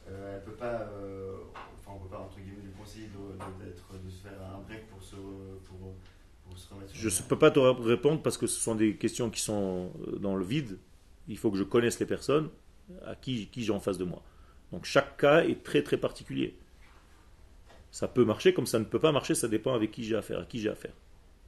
[0.09, 1.33] euh, elle peut pas, euh,
[1.79, 5.01] enfin, on peut pas entre guillemets lui conseiller de, de- se faire un break pour
[5.01, 5.95] se, pour,
[6.45, 6.91] pour se remettre.
[6.93, 10.17] Je ne peux pas te répondre parce que ce sont des questions qui sont euh,
[10.17, 10.77] dans le vide.
[11.27, 12.49] Il faut que je connaisse les personnes
[13.05, 14.21] à qui, qui j'ai en face de moi.
[14.71, 16.57] Donc chaque cas est très très particulier.
[17.91, 20.39] Ça peut marcher comme ça ne peut pas marcher, ça dépend avec qui j'ai affaire,
[20.39, 20.93] à qui j'ai affaire.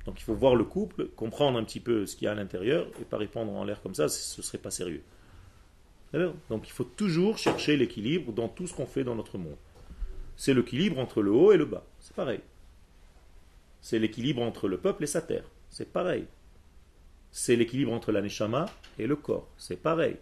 [0.05, 2.35] Donc il faut voir le couple, comprendre un petit peu ce qu'il y a à
[2.35, 5.03] l'intérieur et pas répondre en l'air comme ça, ce ne serait pas sérieux.
[6.49, 9.57] Donc il faut toujours chercher l'équilibre dans tout ce qu'on fait dans notre monde.
[10.37, 11.83] C'est l'équilibre entre le haut et le bas.
[11.99, 12.39] C'est pareil.
[13.81, 15.45] C'est l'équilibre entre le peuple et sa terre.
[15.69, 16.25] C'est pareil.
[17.31, 19.47] C'est l'équilibre entre la neshama et le corps.
[19.57, 20.17] C'est pareil.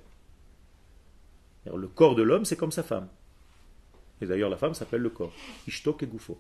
[1.66, 3.08] Le corps de l'homme, c'est comme sa femme.
[4.22, 5.34] Et d'ailleurs, la femme s'appelle le corps.
[5.68, 6.40] Ishtok et Goufo.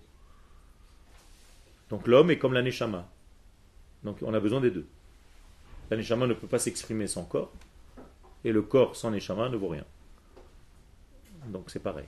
[1.89, 3.07] Donc l'homme est comme la neshama.
[4.03, 4.85] Donc on a besoin des deux.
[5.89, 7.51] La neshama ne peut pas s'exprimer sans corps.
[8.43, 9.85] Et le corps sans neshama ne vaut rien.
[11.47, 12.05] Donc c'est pareil.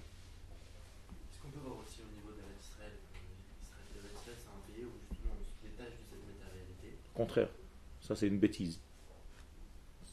[1.32, 4.74] Est-ce qu'on peut voir aussi au niveau d'Eretz Israël euh, Israël, Eretz Israël, c'est un
[4.76, 6.98] pays où justement on se détache de cette matérialité?
[7.14, 7.50] Contraire,
[8.02, 8.80] ça c'est une bêtise.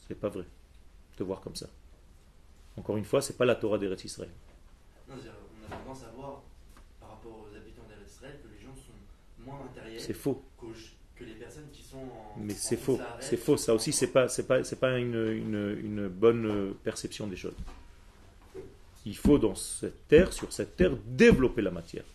[0.07, 0.45] C'est pas vrai
[1.17, 1.67] de voir comme ça.
[2.75, 4.31] Encore une fois, c'est pas la Torah d'Eretz Israël.
[5.07, 6.41] Non, on a tendance à voir,
[6.99, 10.43] par rapport aux habitants d'Eretz Israël, que les gens sont moins matériels C'est faux.
[10.57, 10.73] qu'aux-
[11.15, 11.82] que les personnes qui
[12.37, 12.99] Mais c'est faux.
[13.19, 13.57] C'est faux.
[13.57, 17.53] Ça aussi, c'est pas, c'est pas, c'est pas une, bonne perception des choses.
[19.05, 22.05] Il faut dans cette terre, sur cette terre, développer la matière.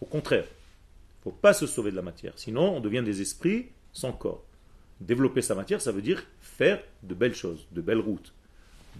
[0.00, 2.32] Au contraire, il ne faut pas se sauver de la matière.
[2.36, 4.42] Sinon, on devient des esprits sans corps.
[5.00, 8.32] Développer sa matière, ça veut dire faire de belles choses, de belles routes,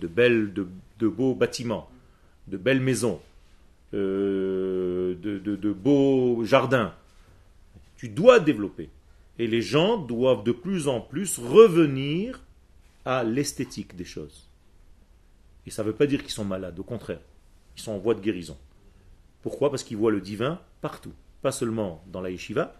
[0.01, 1.89] de belles, de, beaux bâtiments,
[2.47, 3.21] de belles maisons,
[3.95, 6.95] euh, de beaux jardins.
[7.97, 8.91] Tu dois développer.
[9.39, 12.43] Et les gens doivent de plus en plus revenir
[13.05, 14.49] à l'esthétique des choses.
[15.67, 17.21] Et ça ne veut pas dire qu'ils sont malades, au contraire.
[17.77, 18.59] Ils sont en voie de guérison.
[19.43, 19.71] Pourquoi?
[19.71, 21.13] Parce qu'ils voient le divin partout.
[21.41, 22.75] Pas seulement dans la yeshiva,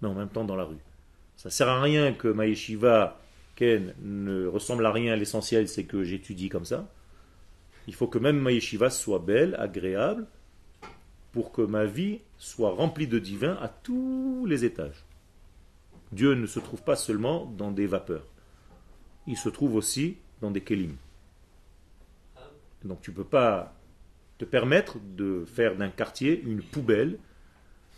[0.00, 0.82] mais en même temps dans la rue.
[1.36, 3.20] Ça sert à rien que ma yeshiva,
[3.56, 5.16] Ken, ne ressemble à rien.
[5.16, 6.88] L'essentiel, c'est que j'étudie comme ça.
[7.88, 10.26] Il faut que même ma yeshiva soit belle, agréable,
[11.32, 15.04] pour que ma vie soit remplie de divin à tous les étages.
[16.12, 18.26] Dieu ne se trouve pas seulement dans des vapeurs.
[19.26, 20.96] Il se trouve aussi dans des kélim.
[22.84, 23.74] Donc tu ne peux pas
[24.38, 27.18] te permettre de faire d'un quartier une poubelle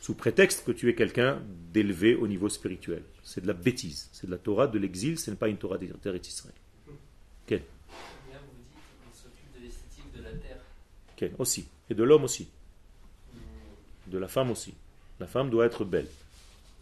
[0.05, 1.41] sous prétexte que tu es quelqu'un
[1.73, 3.03] d'élevé au niveau spirituel.
[3.23, 4.11] C'est de la bêtise.
[4.13, 6.55] C'est de la Torah de l'exil, ce n'est pas une Torah d'Eretz Israël.
[7.49, 7.63] Dites qu'il
[9.15, 10.61] s'occupe de l'esthétique de la terre.
[11.17, 11.67] Ok, aussi.
[11.89, 12.49] Et de l'homme aussi.
[14.09, 14.75] De la femme aussi.
[15.21, 16.09] La femme doit être belle.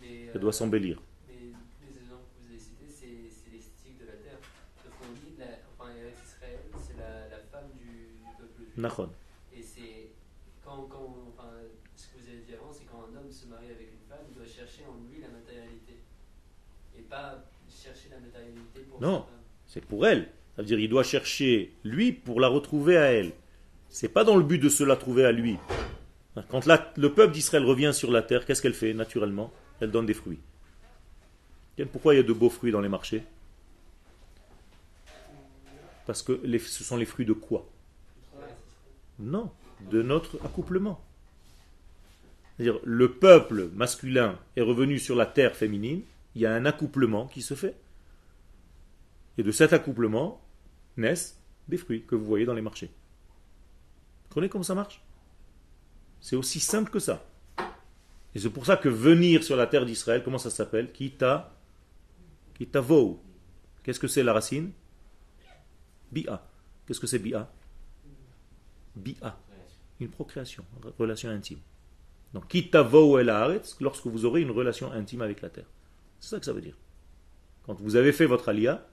[0.03, 1.01] Elle doit s'embellir.
[1.29, 1.37] mais
[1.87, 4.38] les exemples que vous avez cités, c'est c'est l'esthétique de la terre.
[4.83, 5.47] Sauf qu'on dit, la,
[5.79, 8.09] enfin, Eretz Israël, c'est la, la femme du,
[9.56, 10.08] Et c'est
[10.64, 11.48] quand, quand, enfin,
[11.96, 14.24] ce que vous avez dit avant, c'est quand un homme se marie avec une femme,
[14.30, 15.96] il doit chercher en lui la matérialité.
[16.98, 19.26] Et pas chercher la matérialité pour Non.
[19.66, 20.28] C'est pour elle.
[20.56, 23.32] Ça veut dire il doit chercher lui pour la retrouver à elle.
[23.88, 25.56] C'est pas dans le but de se la trouver à lui.
[26.48, 29.52] Quand la- le peuple d'Israël revient sur la terre, qu'est-ce qu'elle fait naturellement?
[29.80, 30.40] Elle donne des fruits.
[31.90, 33.22] Pourquoi il y a de beaux fruits dans les marchés?
[36.06, 37.66] Parce que les- ce sont les fruits de quoi?
[39.18, 39.51] Non,
[39.90, 41.01] de notre accouplement.
[42.57, 46.03] C'est-à-dire, le peuple masculin est revenu sur la terre féminine,
[46.35, 47.77] il y a un accouplement qui se fait.
[49.38, 50.40] Et de cet accouplement
[50.96, 52.87] naissent des fruits que vous voyez dans les marchés.
[52.87, 55.03] Vous comprenez comment ça marche?
[56.20, 57.25] C'est aussi simple que ça.
[58.35, 60.92] Et c'est pour ça que venir sur la terre d'Israël, comment ça s'appelle?
[60.92, 61.55] Kita,
[62.55, 63.22] Kitavo.
[63.83, 64.72] Qu'est-ce que c'est la racine?
[66.12, 66.46] Bia.
[66.87, 67.51] Qu'est-ce que c'est Bia?
[68.97, 69.38] Bia.
[70.01, 70.64] Une procréation,
[70.99, 71.61] relation intime.
[72.34, 75.68] Donc, Kitavo el haaretz, lorsque vous aurez une relation intime avec la terre.
[76.18, 76.76] C'est ça que ça veut dire.
[77.64, 78.86] Quand vous avez fait votre alia,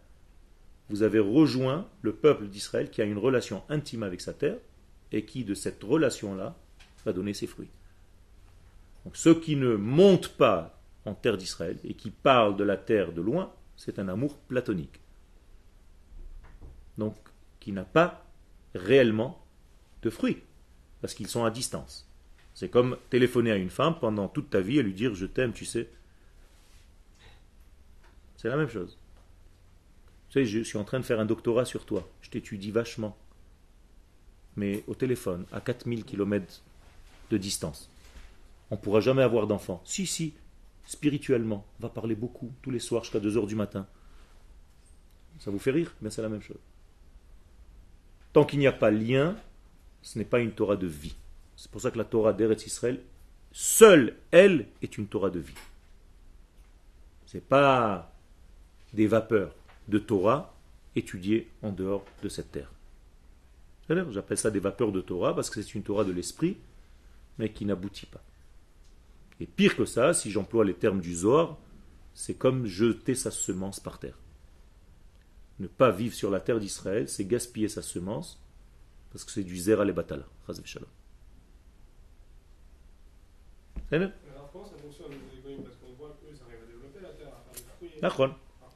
[0.90, 4.58] vous avez rejoint le peuple d'Israël qui a une relation intime avec sa terre
[5.12, 6.56] et qui, de cette relation-là,
[7.06, 7.70] va donner ses fruits.
[9.06, 13.14] Donc, ceux qui ne montent pas en terre d'Israël et qui parlent de la terre
[13.14, 15.00] de loin, c'est un amour platonique.
[16.98, 17.16] Donc,
[17.60, 18.26] qui n'a pas
[18.76, 19.44] réellement
[20.02, 20.42] de fruits,
[21.02, 22.08] parce qu'ils sont à distance.
[22.54, 25.54] C'est comme téléphoner à une femme pendant toute ta vie et lui dire je t'aime,
[25.54, 25.90] tu sais.
[28.38, 28.98] C'est la même chose.
[30.30, 32.08] Tu sais, je suis en train de faire un doctorat sur toi.
[32.22, 33.18] Je t'étudie vachement.
[34.56, 36.62] Mais au téléphone, à 4000 km
[37.32, 37.90] de distance.
[38.72, 39.82] On ne pourra jamais avoir d'enfant.
[39.86, 40.34] Si, si,
[40.86, 43.88] spirituellement, on va parler beaucoup, tous les soirs jusqu'à 2h du matin.
[45.40, 46.60] Ça vous fait rire Mais c'est la même chose.
[48.34, 49.36] Tant qu'il n'y a pas lien,
[50.02, 51.16] ce n'est pas une Torah de vie.
[51.56, 53.02] C'est pour ça que la Torah d'Eretz Israël,
[53.52, 55.54] seule elle, est une Torah de vie.
[57.26, 58.12] Ce n'est pas
[58.94, 59.54] des vapeurs
[59.88, 60.56] de Torah
[60.96, 62.72] étudiées en dehors de cette terre.
[64.12, 66.58] J'appelle ça des vapeurs de Torah parce que c'est une Torah de l'esprit,
[67.38, 68.24] mais qui n'aboutit pas.
[69.40, 71.58] Et pire que ça, si j'emploie les termes du Zohar,
[72.14, 74.18] c'est comme jeter sa semence par terre.
[75.60, 78.42] Ne pas vivre sur la terre d'Israël, c'est gaspiller sa semence,
[79.12, 80.26] parce que c'est du zera le batala.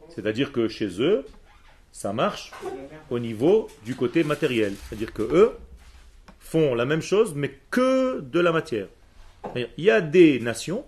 [0.10, 1.26] C'est-à-dire que chez eux,
[1.92, 2.52] ça marche
[3.10, 4.74] au niveau du côté matériel.
[4.76, 5.52] C'est-à-dire que eux
[6.40, 8.88] font la même chose, mais que de la matière.
[9.56, 10.86] Il y a des nations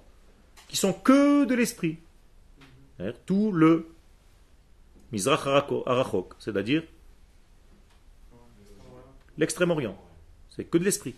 [0.68, 1.98] qui sont que de l'esprit.
[2.98, 3.88] C'est-à-dire Tout le
[5.12, 6.84] Mizrach Harachok, c'est-à-dire
[9.38, 9.98] l'extrême-orient.
[10.50, 11.16] C'est que de l'esprit.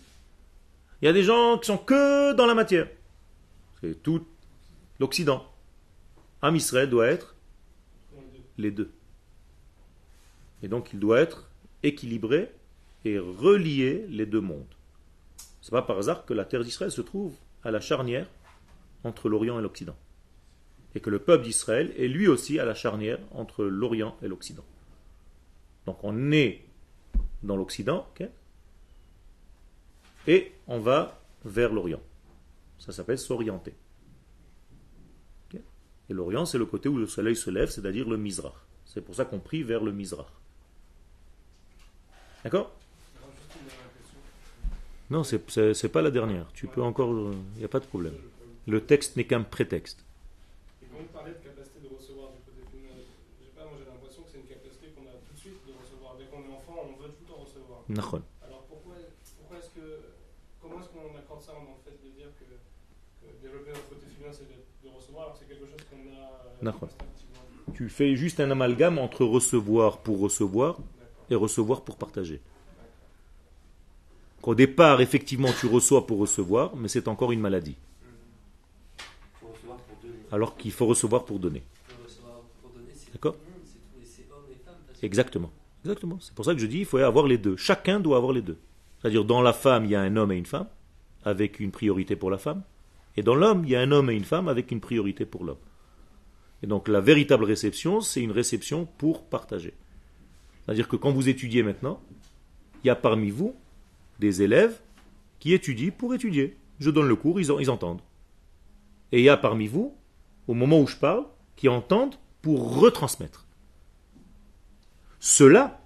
[1.00, 2.88] Il y a des gens qui sont que dans la matière.
[3.80, 4.26] C'est tout
[4.98, 5.44] l'Occident.
[6.42, 7.36] Am Israël doit être
[8.12, 8.44] Dans les deux.
[8.58, 8.90] les deux.
[10.62, 11.48] Et donc il doit être
[11.82, 12.50] équilibré
[13.04, 14.74] et relier les deux mondes.
[15.60, 18.26] C'est pas par hasard que la terre d'Israël se trouve à la charnière
[19.04, 19.96] entre l'Orient et l'Occident.
[20.94, 24.64] Et que le peuple d'Israël est lui aussi à la charnière entre l'Orient et l'Occident.
[25.86, 26.64] Donc on est
[27.42, 28.28] dans l'Occident, ok
[30.26, 32.00] et on va vers l'Orient.
[32.78, 33.72] Ça s'appelle s'orienter.
[36.10, 38.54] Et l'Orient, c'est le côté où le soleil se lève, c'est-à-dire le Mizrach.
[38.86, 40.26] C'est pour ça qu'on prie vers le Mizrach.
[42.44, 42.72] D'accord?
[45.10, 46.46] Non, c'est- c'est pas la dernière.
[46.54, 47.10] Tu peux encore.
[47.54, 48.14] Il n'y a pas de problème.
[48.66, 50.04] Le texte n'est qu'un prétexte.
[50.82, 50.96] Et de
[51.94, 55.02] recevoir du côté féminin, je sais pas, moi j'ai l'impression que c'est une capacité qu'on
[55.08, 56.16] a tout de suite de recevoir.
[56.16, 57.32] Dès qu'on est enfant, on veut tout
[58.44, 58.94] Alors pourquoi,
[59.38, 60.00] pourquoi est-ce que,
[60.60, 64.06] comment est-ce qu'on accorde ça dans le fait de dire que, que développer notre côté
[64.14, 66.88] féminin c'est de, de recevoir alors que c'est quelque chose qu'on a euh, D'accord.
[66.88, 70.78] instinctivement Tu fais juste un amalgame entre recevoir pour recevoir
[71.30, 72.40] et recevoir pour partager.
[74.42, 77.76] Qu'au départ, effectivement, tu reçois pour recevoir, mais c'est encore une maladie.
[80.30, 81.62] Alors qu'il faut recevoir pour donner.
[83.12, 83.36] D'accord.
[85.02, 85.50] Exactement.
[85.84, 86.18] Exactement.
[86.20, 87.56] C'est pour ça que je dis il faut avoir les deux.
[87.56, 88.58] Chacun doit avoir les deux.
[89.00, 90.66] C'est-à-dire, dans la femme, il y a un homme et une femme,
[91.24, 92.62] avec une priorité pour la femme.
[93.16, 95.44] Et dans l'homme, il y a un homme et une femme, avec une priorité pour
[95.44, 95.58] l'homme.
[96.62, 99.74] Et donc, la véritable réception, c'est une réception pour partager.
[100.64, 102.00] C'est-à-dire que quand vous étudiez maintenant,
[102.82, 103.54] il y a parmi vous
[104.18, 104.80] des élèves
[105.38, 106.56] qui étudient pour étudier.
[106.80, 108.02] Je donne le cours, ils, ils entendent.
[109.12, 109.96] Et il y a parmi vous,
[110.48, 111.24] au moment où je parle,
[111.56, 113.47] qui entendent pour retransmettre.
[115.20, 115.84] Ceux-là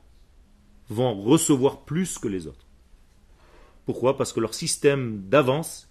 [0.89, 2.67] vont recevoir plus que les autres.
[3.87, 4.17] Pourquoi?
[4.17, 5.91] Parce que leur système d'avance,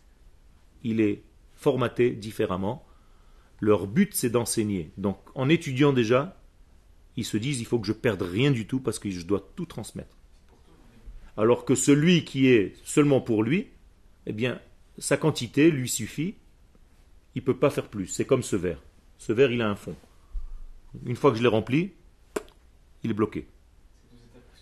[0.83, 1.23] il est
[1.53, 2.85] formaté différemment.
[3.59, 4.91] Leur but, c'est d'enseigner.
[4.97, 6.41] Donc, en étudiant déjà,
[7.17, 9.51] ils se disent, il faut que je perde rien du tout parce que je dois
[9.55, 10.17] tout transmettre.
[11.37, 13.67] Alors que celui qui est seulement pour lui,
[14.25, 14.59] eh bien,
[14.97, 16.35] sa quantité lui suffit.
[17.35, 18.07] Il ne peut pas faire plus.
[18.07, 18.81] C'est comme ce verre.
[19.17, 19.95] Ce verre, il a un fond.
[21.05, 21.93] Une fois que je l'ai rempli,
[23.03, 23.47] il est bloqué.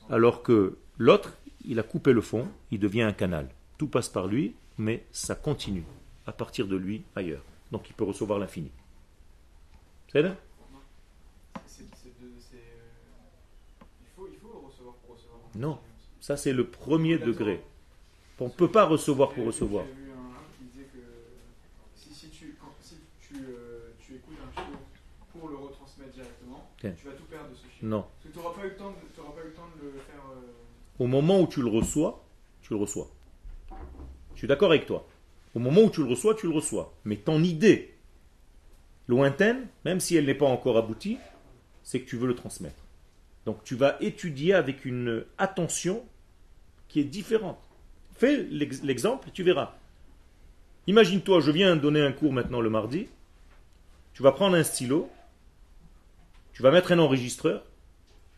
[0.09, 3.49] Alors que l'autre, il a coupé le fond, il devient un canal.
[3.77, 5.83] Tout passe par lui, mais ça continue
[6.25, 7.43] à partir de lui ailleurs.
[7.71, 8.71] Donc il peut recevoir l'infini.
[10.11, 10.35] C'est là?
[15.55, 15.79] Non.
[16.21, 17.61] Ça, c'est le premier degré.
[18.39, 19.85] On ne peut pas recevoir pour recevoir.
[19.85, 20.99] J'ai vu un qui disait que
[21.95, 23.35] si, si tu, quand, si tu,
[23.99, 24.77] tu écoutes un chiot
[25.33, 26.95] pour le retransmettre directement, Ok.
[26.95, 27.87] tu vas tout perdre de ce chiot.
[27.87, 28.05] Non.
[28.39, 30.21] N'auras pas, eu le temps de- le faire.
[30.31, 32.23] euh, Au moment où tu le reçois,
[32.61, 33.07] tu le reçois.
[34.33, 35.07] Je suis d'accord avec toi.
[35.55, 36.93] Au moment où tu le reçois, tu le reçois.
[37.05, 37.93] Mais ton idée
[39.07, 41.17] lointaine, même si elle n'est pas encore aboutie,
[41.83, 42.83] c'est que tu veux le transmettre.
[43.45, 46.05] Donc tu vas étudier avec une attention
[46.87, 47.59] qui est différente.
[48.15, 49.73] Fais l'ex- l'exemple tu verras.
[50.87, 53.07] Imagine-toi, je viens donner un cours maintenant le mardi.
[54.13, 55.09] Tu vas prendre un stylo,
[56.53, 57.63] tu vas mettre un enregistreur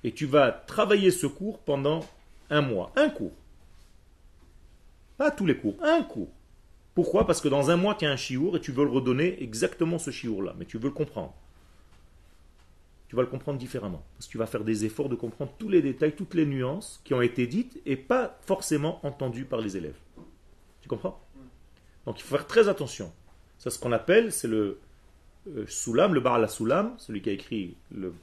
[0.04, 2.02] et tu vas travailler ce cours pendant
[2.49, 2.91] un mois.
[2.95, 3.34] Un cours.
[5.18, 6.32] Pas tous les cours, un cours.
[6.93, 7.26] Pourquoi?
[7.26, 9.97] Parce que dans un mois, tu as un chiour et tu veux le redonner exactement
[9.99, 11.34] ce chiour-là, mais tu veux le comprendre.
[13.08, 14.04] Tu vas le comprendre différemment.
[14.16, 17.02] Parce que tu vas faire des efforts de comprendre tous les détails, toutes les nuances
[17.04, 19.97] qui ont été dites et pas forcément entendues par les élèves.
[20.82, 21.22] Tu comprends?
[22.06, 23.12] Donc il faut faire très attention.
[23.58, 24.80] C'est ce qu'on appelle, c'est le
[25.47, 28.14] euh, Soulam, le Bar la Soulam, celui qui a écrit le-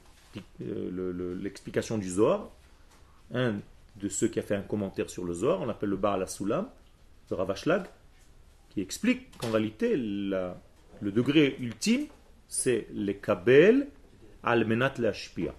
[0.61, 2.49] euh, le- le- l'explication du Zohar,
[3.33, 3.55] un
[3.95, 6.27] de ceux qui a fait un commentaire sur le Zohar, on l'appelle le Bar la
[6.27, 6.69] Soulam,
[7.29, 7.85] le Ravashlag,
[8.69, 10.53] qui explique qu'en réalité, le
[11.01, 12.07] degré ultime,
[12.47, 13.87] c'est les Kabel
[14.43, 15.53] al-Menat l'Ashpia.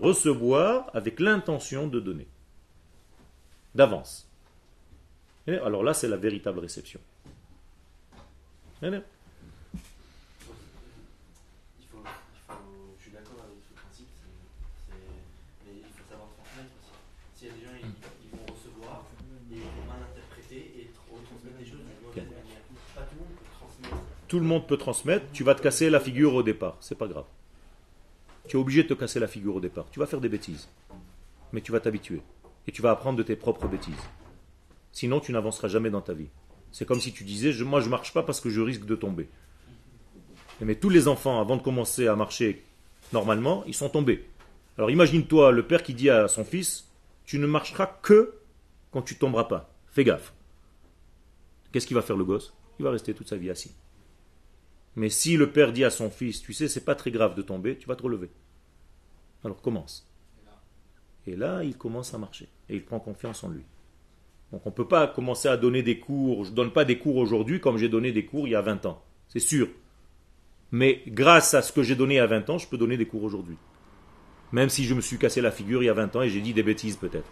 [0.00, 2.26] Recevoir avec l'intention de donner.
[3.74, 4.26] D'avance.
[5.46, 7.00] Alors là, c'est la véritable réception.
[8.82, 9.00] Et là,
[9.74, 9.80] Il
[10.46, 10.52] faut,
[11.80, 12.04] il faut,
[12.98, 16.92] je suis d'accord avec ce principe, c'est- c'est- mais il faut savoir transmettre aussi.
[17.36, 19.04] S'il y a des gens, ils, ils vont recevoir
[19.50, 22.62] et ils vont mal interpréter et trop transmettre des choses d'une mauvaise manière.
[22.94, 24.19] Pas tout le monde peut transmettre.
[24.30, 27.08] Tout le monde peut transmettre, tu vas te casser la figure au départ, c'est pas
[27.08, 27.24] grave.
[28.46, 29.86] Tu es obligé de te casser la figure au départ.
[29.90, 30.68] Tu vas faire des bêtises,
[31.52, 32.22] mais tu vas t'habituer
[32.68, 34.08] et tu vas apprendre de tes propres bêtises.
[34.92, 36.28] Sinon, tu n'avanceras jamais dans ta vie.
[36.70, 39.28] C'est comme si tu disais Moi, je marche pas parce que je risque de tomber.
[40.60, 42.62] Mais tous les enfants, avant de commencer à marcher
[43.12, 44.28] normalement, ils sont tombés.
[44.78, 46.88] Alors imagine-toi le père qui dit à son fils
[47.24, 48.34] Tu ne marcheras que
[48.92, 49.74] quand tu tomberas pas.
[49.88, 50.32] Fais gaffe.
[51.72, 52.54] Qu'est-ce qu'il va faire le gosse?
[52.78, 53.72] Il va rester toute sa vie assis.
[54.96, 57.42] Mais si le père dit à son fils, tu sais, c'est pas très grave de
[57.42, 58.30] tomber, tu vas te relever.
[59.44, 60.06] Alors commence.
[61.26, 62.48] Et là, il commence à marcher.
[62.68, 63.62] Et il prend confiance en lui.
[64.52, 66.44] Donc on ne peut pas commencer à donner des cours.
[66.44, 68.62] Je ne donne pas des cours aujourd'hui comme j'ai donné des cours il y a
[68.62, 69.02] 20 ans.
[69.28, 69.68] C'est sûr.
[70.72, 72.96] Mais grâce à ce que j'ai donné il y a 20 ans, je peux donner
[72.96, 73.56] des cours aujourd'hui.
[74.52, 76.40] Même si je me suis cassé la figure il y a 20 ans et j'ai
[76.40, 77.30] dit des bêtises peut-être.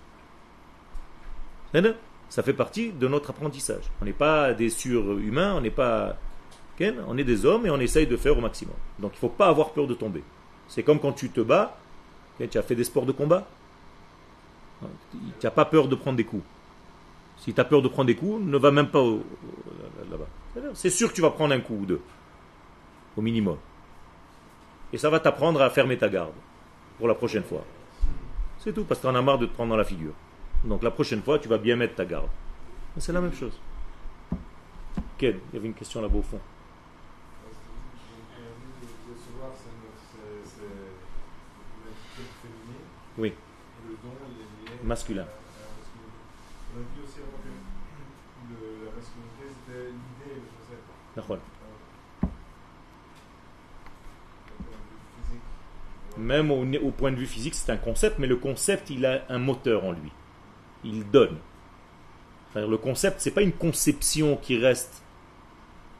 [2.28, 3.84] Ça fait partie de notre apprentissage.
[4.00, 6.18] On n'est pas des surhumains, on n'est pas
[7.08, 8.74] on est des hommes et on essaye de faire au maximum.
[8.98, 10.22] Donc il ne faut pas avoir peur de tomber.
[10.68, 11.76] C'est comme quand tu te bats,
[12.50, 13.46] tu as fait des sports de combat.
[15.40, 16.44] Tu n'as pas peur de prendre des coups.
[17.38, 19.02] Si tu as peur de prendre des coups, ne va même pas
[20.10, 20.26] là-bas.
[20.74, 22.00] C'est sûr que tu vas prendre un coup ou deux,
[23.16, 23.56] au minimum.
[24.92, 26.32] Et ça va t'apprendre à fermer ta garde
[26.98, 27.64] pour la prochaine fois.
[28.58, 30.12] C'est tout, parce que tu en as marre de te prendre dans la figure.
[30.64, 32.28] Donc la prochaine fois, tu vas bien mettre ta garde.
[32.96, 33.58] C'est la même chose.
[35.16, 36.40] Ken, il y avait une question là-bas au fond.
[38.80, 40.62] Le recevoir, c'est notre- c'est- c'est
[41.84, 42.86] l'entité féminine.
[43.18, 43.32] Oui.
[43.88, 45.26] Le don, il est Masculin.
[46.74, 48.54] On a aussi avant que
[48.84, 50.82] la masculinité, c'était l'idée et le concept.
[51.16, 51.38] D'accord.
[56.16, 59.24] Même au, au point de vue physique, c'est un concept, mais le concept, il a
[59.28, 60.12] un moteur en lui.
[60.84, 61.38] Il donne.
[62.50, 65.02] Enfin, le concept, c'est pas une conception qui reste.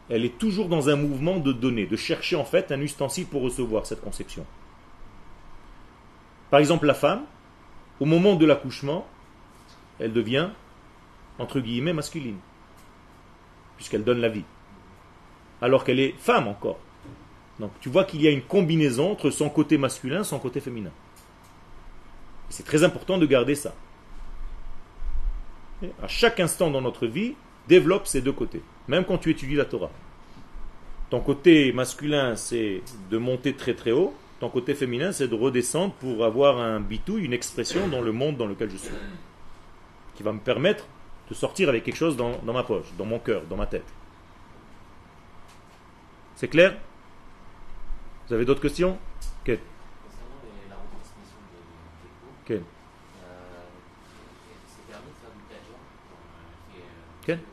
[0.09, 3.43] Elle est toujours dans un mouvement de donner, de chercher en fait un ustensile pour
[3.43, 4.47] recevoir cette conception.
[6.51, 7.25] Par exemple, la femme,
[8.01, 9.07] au moment de l'accouchement,
[9.99, 10.51] elle devient,
[11.39, 12.39] entre guillemets, masculine,
[13.77, 14.45] puisqu'elle donne la vie,
[15.61, 16.79] alors qu'elle est femme encore.
[17.59, 20.61] Donc tu vois qu'il y a une combinaison entre son côté masculin et son côté
[20.61, 20.93] féminin.
[22.51, 23.75] C'est très important de garder ça.
[26.03, 27.35] À chaque instant dans notre vie,
[27.69, 28.63] développe ces deux côtés.
[28.87, 29.91] Même quand tu étudies la Torah.
[31.11, 34.15] Ton côté masculin, c'est de monter très très haut.
[34.41, 38.37] Ton côté féminin, c'est de redescendre pour avoir un bitou, une expression dans le monde
[38.37, 38.95] dans lequel je suis.
[40.15, 40.85] Qui va me permettre
[41.29, 43.85] de sortir avec quelque chose dans, dans ma poche, dans mon cœur, dans ma tête.
[46.37, 46.77] C'est clair?
[48.29, 48.97] Vous avez d'autres questions?
[49.45, 52.61] Quel Concernant les- la retransmission des, des cours, Quel euh,
[54.69, 55.79] c'est permis de faire du plagiat?
[56.11, 56.87] Dans, euh, qui est, euh,
[57.27, 57.47] Quel il y a-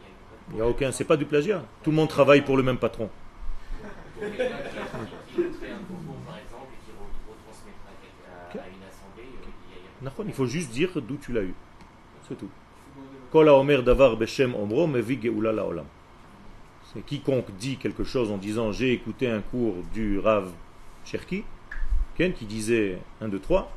[0.00, 1.62] il y a une- Il n'y a aucun, c'est pas du plagiat.
[1.84, 3.08] Tout le monde travaille pour le même patron.
[10.26, 11.54] Il faut juste dire d'où tu l'as eu.
[12.28, 12.50] C'est tout.
[16.92, 20.50] C'est quiconque dit quelque chose en disant j'ai écouté un cours du Rav
[21.04, 21.44] Cherki,
[22.16, 23.72] qui disait 1, 2, 3,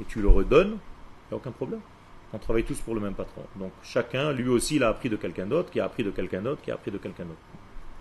[0.00, 1.80] et tu le redonnes, il n'y a aucun problème.
[2.32, 3.42] On travaille tous pour le même patron.
[3.56, 6.42] Donc chacun, lui aussi, il a appris de quelqu'un d'autre, qui a appris de quelqu'un
[6.42, 7.40] d'autre, qui a appris de quelqu'un d'autre.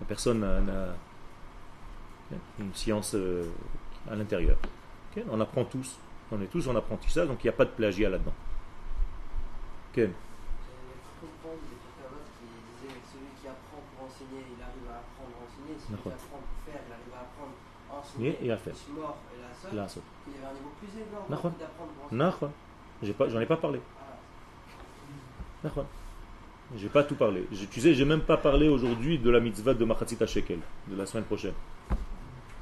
[0.08, 0.96] Personne n'a
[2.60, 3.44] une science euh,
[4.10, 4.58] à l'intérieur.
[5.30, 5.98] On apprend tous.
[6.32, 8.34] On est tous en apprentissage, donc il n'y a pas de plagiat là-dedans.
[18.00, 18.38] Enseigner.
[18.42, 18.74] et à faire.
[19.74, 19.88] La.
[23.04, 23.82] J'ai pas, j'en ai pas parlé.
[26.78, 27.46] J'ai pas tout parlé.
[27.52, 30.96] Je- tu sais, j'ai même pas parlé aujourd'hui de la mitzvah de Machatzita Shekel, de
[30.96, 31.54] la semaine prochaine.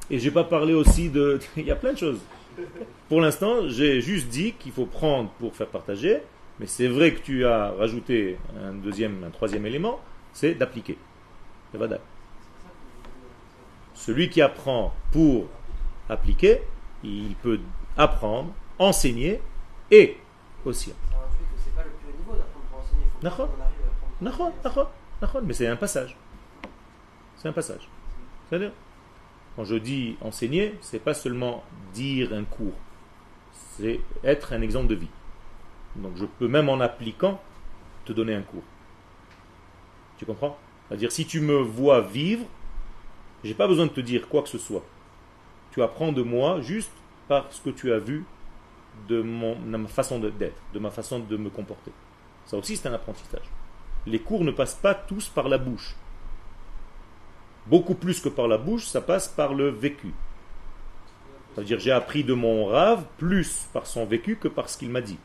[0.10, 1.40] Et j'ai pas parlé aussi de.
[1.58, 2.20] Il y a plein de choses.
[3.08, 6.20] Pour l'instant, j'ai juste dit qu'il faut prendre pour faire partager,
[6.60, 10.00] mais c'est vrai que tu as rajouté un deuxième, un troisième élément,
[10.34, 10.98] c'est d'appliquer.
[13.94, 15.48] Celui qui apprend pour
[16.08, 16.62] appliquer,
[17.04, 17.60] il peut
[17.98, 19.42] apprendre, enseigner
[19.92, 20.18] et
[20.66, 20.94] aussi.
[25.44, 26.16] Mais c'est un passage.
[27.36, 27.88] C'est un passage.
[28.50, 28.72] C'est-à-dire,
[29.60, 32.78] quand je dis enseigner, c'est pas seulement dire un cours,
[33.52, 35.10] c'est être un exemple de vie.
[35.98, 37.42] Donc je peux même en appliquant
[38.06, 38.64] te donner un cours.
[40.18, 40.58] Tu comprends?
[40.88, 42.46] C'est-à-dire si tu me vois vivre,
[43.44, 44.86] j'ai pas besoin de te dire quoi que ce soit.
[45.72, 46.94] Tu apprends de moi juste
[47.28, 48.24] par ce que tu as vu
[49.10, 51.92] de, de ma façon d'être, de ma façon de me comporter.
[52.46, 53.50] Ça aussi c'est un apprentissage.
[54.08, 55.98] Les cours ne passent pas tous par la bouche.
[57.70, 60.12] Beaucoup plus que par la bouche, ça passe par le vécu.
[61.54, 64.78] Ça veut dire j'ai appris de mon rave plus par son vécu que par ce
[64.78, 65.18] qu'il m'a dit.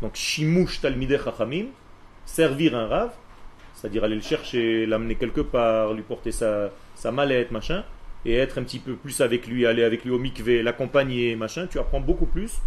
[0.00, 1.66] Donc shimush talmideh chachamim,
[2.24, 3.12] servir un rave,
[3.74, 7.84] c'est-à-dire aller le chercher, l'amener quelque part, lui porter sa, sa mallette, machin,
[8.24, 11.66] et être un petit peu plus avec lui, aller avec lui au mikvé, l'accompagner, machin,
[11.66, 12.58] tu apprends beaucoup plus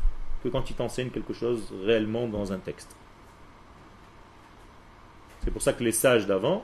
[0.44, 2.96] que quand il t'enseigne quelque chose réellement dans un texte.
[5.44, 6.64] C'est pour ça que les sages d'avant,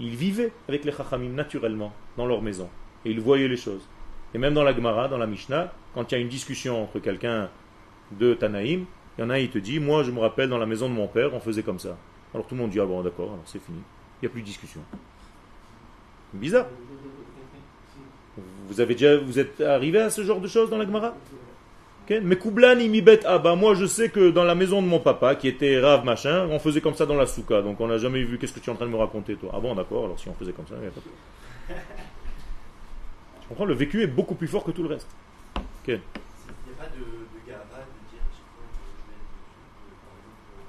[0.00, 2.68] ils vivaient avec les chachamim naturellement, dans leur maison.
[3.04, 3.88] Et ils voyaient les choses.
[4.34, 6.98] Et même dans la Gemara, dans la Mishnah, quand il y a une discussion entre
[6.98, 7.48] quelqu'un
[8.12, 8.84] de Tanaïm,
[9.16, 10.88] il y en a un, il te dit, moi je me rappelle dans la maison
[10.88, 11.96] de mon père, on faisait comme ça.
[12.34, 13.78] Alors tout le monde dit, ah bon d'accord, alors c'est fini.
[14.20, 14.80] Il n'y a plus de discussion.
[16.32, 16.66] Bizarre.
[18.68, 21.14] Vous avez déjà, vous êtes arrivé à ce genre de choses dans la Gemara?
[22.22, 23.24] Mais Koublan, il m'y bête.
[23.28, 26.46] Ah moi je sais que dans la maison de mon papa, qui était rave machin,
[26.50, 27.60] on faisait comme ça dans la souka.
[27.62, 28.38] Donc on n'a jamais vu.
[28.38, 29.50] Qu'est-ce que tu es en train de me raconter toi?
[29.54, 30.04] Ah bon d'accord.
[30.06, 31.74] Alors si on faisait comme ça, il y a pas de-
[33.42, 35.08] Tu comprends Le vécu est beaucoup plus fort que tout le reste.
[35.56, 35.98] Ok Il n'y a
[36.78, 39.20] pas de, de dire à chaque fois que je vais,
[39.84, 40.64] je, par exemple, euh,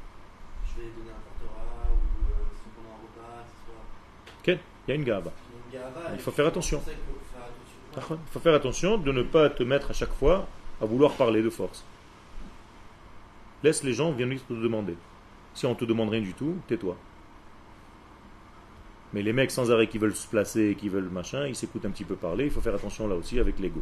[0.68, 1.64] je vais donner un portera
[1.94, 1.96] ou
[2.56, 3.84] si pendant un repas, ce soit.
[4.56, 5.32] Ok Il y a une a gava.
[6.14, 6.82] Il faut faire attention.
[7.96, 10.48] Il faut faire attention de ne pas te mettre à chaque fois
[10.82, 11.84] à vouloir parler de force.
[13.64, 14.96] Laisse les gens venir te demander.
[15.54, 16.96] Si on te demande rien du tout, tais-toi.
[19.14, 21.92] Mais les mecs sans arrêt qui veulent se placer, qui veulent machin, ils s'écoutent un
[21.92, 22.46] petit peu parler.
[22.46, 23.82] Il faut faire attention là aussi avec l'ego.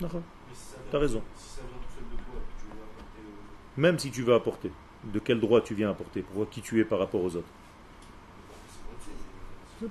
[0.00, 1.22] D'accord si T'as raison.
[1.36, 4.22] Si ça vient tout seul de toi, que tu veux apporter aux Même si tu
[4.22, 4.72] veux apporter,
[5.04, 7.48] de quel droit tu viens apporter, pour voir qui tu es par rapport aux autres.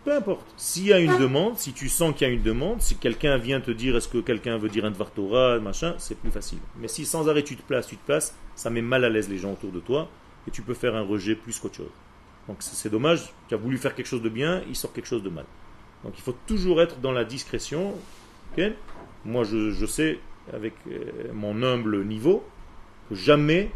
[0.03, 0.45] Peu importe.
[0.57, 3.37] S'il y a une demande, si tu sens qu'il y a une demande, si quelqu'un
[3.37, 6.59] vient te dire est-ce que quelqu'un veut dire un Dvar machin, c'est plus facile.
[6.77, 9.29] Mais si sans arrêt tu te places, tu te places, ça met mal à l'aise
[9.29, 10.09] les gens autour de toi
[10.47, 11.91] et tu peux faire un rejet plus qu'autre chose.
[12.47, 15.23] Donc c'est dommage, tu as voulu faire quelque chose de bien, il sort quelque chose
[15.23, 15.45] de mal.
[16.03, 17.93] Donc il faut toujours être dans la discrétion.
[19.25, 20.19] Moi je, je sais,
[20.53, 22.45] avec euh, mon humble niveau,
[23.09, 23.71] que jamais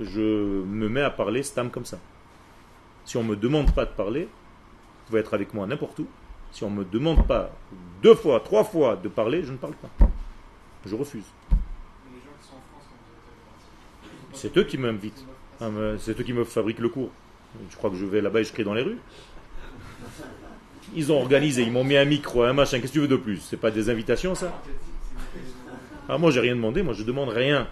[0.00, 1.98] je me mets à parler stam comme ça.
[3.04, 4.28] Si on ne me demande pas de parler,
[5.06, 6.06] pouvez être avec moi n'importe où.
[6.52, 7.50] Si on ne me demande pas
[8.02, 9.90] deux fois, trois fois de parler, je ne parle pas.
[10.84, 11.24] Je refuse.
[14.32, 15.24] C'est eux qui m'invitent.
[15.60, 17.10] Ah, C'est eux qui me fabriquent le cours.
[17.70, 18.98] Je crois que je vais là-bas et je crie dans les rues.
[20.94, 22.78] Ils ont organisé, ils m'ont mis un micro, un machin.
[22.78, 23.38] Qu'est-ce que tu veux de plus?
[23.38, 24.62] C'est pas des invitations, ça?
[26.08, 26.82] Ah, moi, j'ai rien demandé.
[26.82, 27.66] Moi, je demande rien.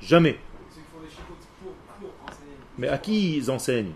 [0.00, 0.38] Jamais.
[2.78, 3.92] Mais à qui ils enseignent?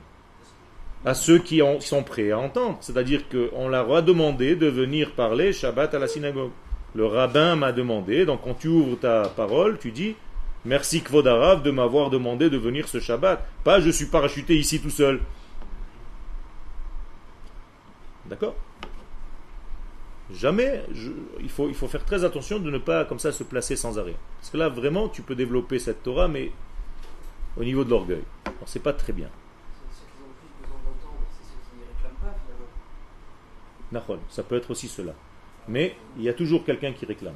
[1.05, 2.79] À ceux qui sont prêts à entendre.
[2.81, 6.51] C'est-à-dire qu'on leur a demandé de venir parler Shabbat à la synagogue.
[6.95, 10.15] Le rabbin m'a demandé, donc quand tu ouvres ta parole, tu dis
[10.65, 13.45] Merci Kvodarav de m'avoir demandé de venir ce Shabbat.
[13.65, 15.21] Pas je suis parachuté ici tout seul.
[18.27, 18.55] D'accord?
[20.33, 23.45] Jamais, je- il, faut, il faut faire très attention de ne pas comme ça se
[23.45, 24.17] placer sans arrêt.
[24.41, 26.51] Parce que là, vraiment, tu peux développer cette Torah, mais
[27.59, 28.23] au niveau de l'orgueil.
[28.47, 29.29] Alors, c'est pas très bien.
[29.91, 32.73] C'est ceux qui ont le plus besoin d'entendre, c'est ceux qui ne réclament pas finalement.
[33.83, 33.84] Nahon,
[34.29, 35.13] ça peut être aussi cela.
[35.69, 37.35] Mais il y a toujours quelqu'un qui réclame.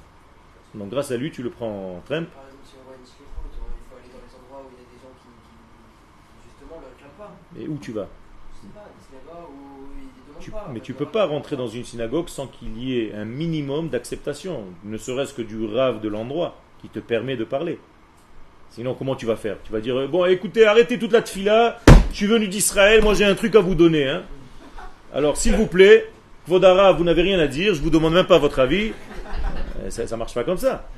[0.75, 2.29] Donc grâce à lui, tu le prends en trempe.
[2.29, 4.85] Par exemple, si on voit une il faut aller dans les endroits où il y
[4.85, 7.61] a des gens qui, qui justement ne réclament pas.
[7.61, 8.07] Et où tu vas
[8.55, 10.69] Je sais pas, des synagogues où ils ne demandent Tu- pas.
[10.73, 14.65] Mais tu peux pas rentrer dans une synagogue sans qu'il y ait un minimum d'acceptation,
[14.85, 17.79] ne serait-ce que du rave de l'endroit qui te permet de parler.
[18.71, 19.57] Sinon, comment tu vas faire?
[19.65, 21.81] Tu vas dire euh, Bon, écoutez, arrêtez toute la tfila,
[22.13, 24.07] je suis venu d'Israël, moi j'ai un truc à vous donner.
[24.09, 24.23] hein.
[25.15, 26.11] Alors, s'il vous plaît,
[26.49, 28.93] Vodara, vous n'avez rien à dire, je vous demande même pas votre avis.
[29.81, 30.89] Euh, Ça, ça marche pas comme ça.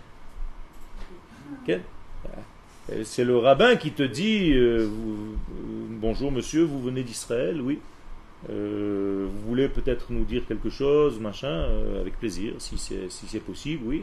[1.68, 5.36] Euh, C'est le rabbin qui te dit euh, vous-
[6.00, 7.78] Bonjour monsieur, vous venez d'Israël Oui.
[8.48, 13.26] Euh, vous voulez peut-être nous dire quelque chose, machin, euh, avec plaisir, si c'est si
[13.28, 14.02] c'est possible, oui.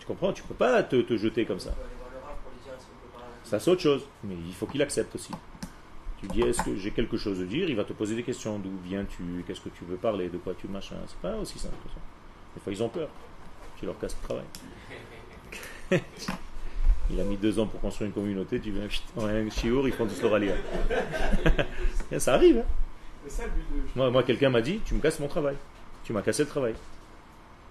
[0.00, 1.74] Tu comprends Tu peux pas te, te jeter comme ça.
[3.44, 5.30] Ça c'est autre chose, mais il faut qu'il accepte aussi.
[6.28, 8.58] Tu dis est-ce que j'ai quelque chose à dire, il va te poser des questions.
[8.58, 9.22] D'où viens-tu?
[9.46, 10.28] Qu'est-ce que tu veux parler?
[10.28, 10.96] De quoi tu machin?
[11.06, 12.00] C'est pas aussi simple que ça.
[12.54, 13.08] Des fois ils ont peur.
[13.78, 14.44] Tu leur casses le travail.
[17.10, 19.92] il a mis deux ans pour construire une communauté, tu viens en un chiour, ils
[19.94, 20.32] font tous leur
[22.18, 22.58] ça arrive.
[22.58, 22.64] hein.
[23.94, 25.56] Moi, moi quelqu'un m'a dit, tu me casses mon travail.
[26.04, 26.74] Tu m'as cassé le travail.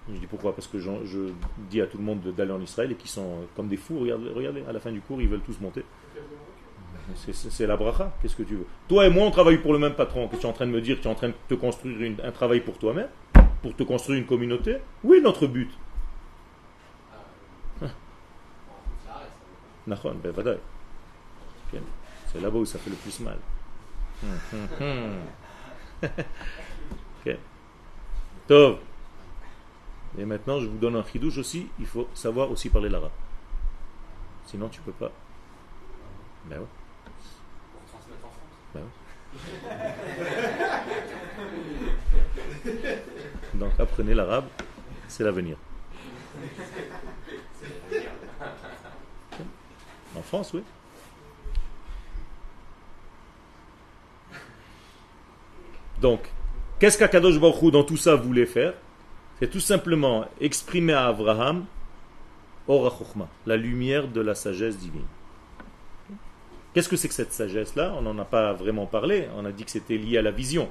[0.08, 0.54] Je dis pourquoi?
[0.54, 1.30] Parce que je
[1.70, 3.76] dis à tout le monde de- d'aller en Israël et qu'ils sont euh, comme des
[3.76, 3.98] fous.
[3.98, 5.84] Regardez, regardez, à la fin du cours, ils veulent tous monter.
[7.14, 8.12] C'est- la bracha.
[8.20, 8.66] Qu'est-ce que tu veux?
[8.88, 10.26] Toi et moi, on travaille pour le même patron.
[10.28, 10.96] Qu'est-ce que tu es en train de me dire?
[11.00, 13.08] Tu es en train de te construire une- un travail pour toi-même?
[13.62, 14.78] Pour te construire une communauté?
[15.04, 15.70] Oui, notre but.
[17.82, 17.86] Ah,
[19.86, 20.58] ben.
[22.26, 23.38] C'est là-bas où ça fait le plus mal.
[28.46, 28.78] Tov.
[30.18, 31.68] Et maintenant, je vous donne un chidouche aussi.
[31.78, 33.10] Il faut savoir aussi parler l'arabe.
[34.46, 35.10] Sinon, tu peux pas.
[36.46, 36.66] Ben ouais.
[37.72, 38.40] Pour transmettre en France.
[38.74, 38.86] ben ouais.
[43.54, 44.46] Donc, apprenez l'arabe.
[45.08, 45.56] C'est l'avenir.
[50.16, 50.62] En France, oui.
[56.00, 56.20] Donc,
[56.78, 58.74] qu'est-ce qu'Akadosh Baruch dans tout ça voulait faire?
[59.38, 61.66] C'est tout simplement exprimer à Abraham
[63.46, 65.06] la lumière de la sagesse divine.
[66.76, 67.94] Qu'est-ce que c'est que cette sagesse-là?
[67.96, 70.68] On n'en a pas vraiment parlé, on a dit que c'était lié à la vision.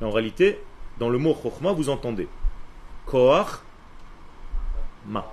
[0.00, 0.58] Mais en réalité,
[0.98, 2.26] dans le mot Chochma, vous entendez
[3.06, 3.60] Koach
[5.06, 5.24] Ma.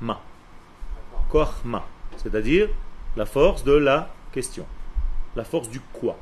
[0.00, 0.20] Ma.
[2.18, 2.68] C'est-à-dire
[3.16, 4.64] la force de la question.
[5.34, 6.16] La force du quoi.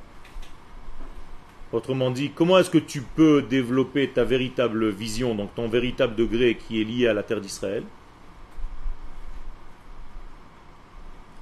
[1.73, 6.57] Autrement dit, comment est-ce que tu peux développer ta véritable vision, donc ton véritable degré
[6.57, 7.85] qui est lié à la terre d'Israël?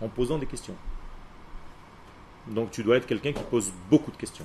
[0.01, 0.75] En posant des questions.
[2.49, 4.45] Donc tu dois être quelqu'un qui pose beaucoup de questions.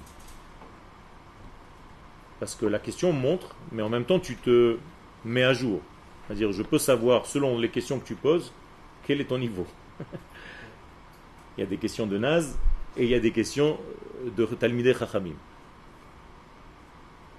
[2.40, 4.78] Parce que la question montre, mais en même temps tu te
[5.26, 5.82] mets à jour.
[6.28, 8.54] C'est-à-dire, je peux savoir, selon les questions que tu poses,
[9.06, 9.66] quel est ton niveau.
[11.58, 12.58] il y a des questions de Naz
[12.96, 13.78] et il y a des questions
[14.38, 15.34] de Talmideh Chachamim.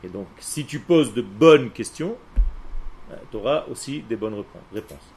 [0.02, 2.16] Et donc, si tu poses de bonnes questions,
[3.30, 5.08] tu auras aussi des bonnes réponses.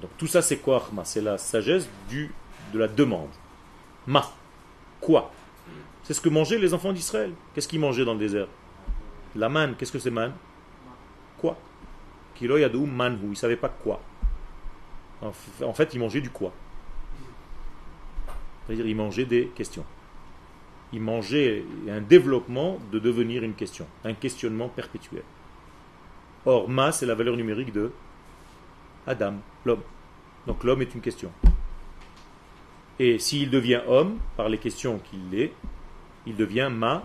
[0.00, 2.32] Donc tout ça c'est quoi Achma C'est la sagesse du,
[2.74, 3.30] de la demande.
[4.06, 4.30] Ma.
[5.00, 5.32] Quoi?
[6.02, 7.32] C'est ce que mangeaient les enfants d'Israël.
[7.54, 8.48] Qu'est-ce qu'ils mangeaient dans le désert?
[9.34, 9.76] La manne.
[9.76, 10.34] Qu'est-ce que c'est manne?
[11.38, 11.56] Quoi?
[12.34, 13.18] Kilo yadou manhu.
[13.22, 14.00] Ils ne savaient pas quoi.
[15.22, 16.52] En fait, ils mangeaient du quoi?
[18.66, 19.84] C'est-à-dire ils mangeaient des questions.
[20.92, 23.86] Ils mangeaient un développement de devenir une question.
[24.04, 25.22] Un questionnement perpétuel.
[26.44, 27.90] Or, ma, c'est la valeur numérique de
[29.06, 29.82] Adam, l'homme.
[30.46, 31.30] Donc l'homme est une question.
[32.98, 35.52] Et s'il devient homme, par les questions qu'il est,
[36.26, 37.02] il devient ma,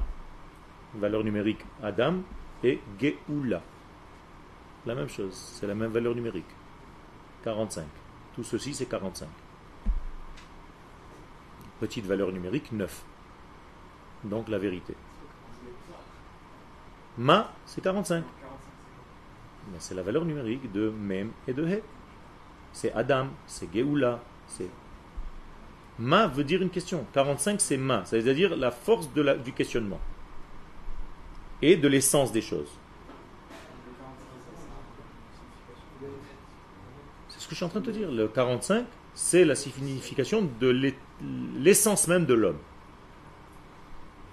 [0.96, 2.16] valeur numérique Adam,
[2.64, 3.62] et Geoula.
[4.86, 6.46] La même chose, c'est la même valeur numérique.
[7.44, 7.86] 45.
[8.36, 9.28] Tout ceci, c'est 45.
[11.80, 13.04] Petite valeur numérique, 9.
[14.26, 14.96] Donc la vérité.
[17.18, 18.24] Ma, c'est 45.
[19.72, 21.82] Mais c'est la valeur numérique de Mem et de He.
[22.72, 24.70] C'est Adam, c'est Geoula, c'est.
[26.00, 27.06] Ma veut dire une question.
[27.14, 30.00] 45 c'est Ma, c'est-à-dire la force du questionnement
[31.62, 32.70] et de l'essence des choses.
[37.28, 38.10] C'est ce que je suis en train de te dire.
[38.12, 40.94] Le 45, c'est la signification de l'e-
[41.58, 42.60] l'essence même de l'homme.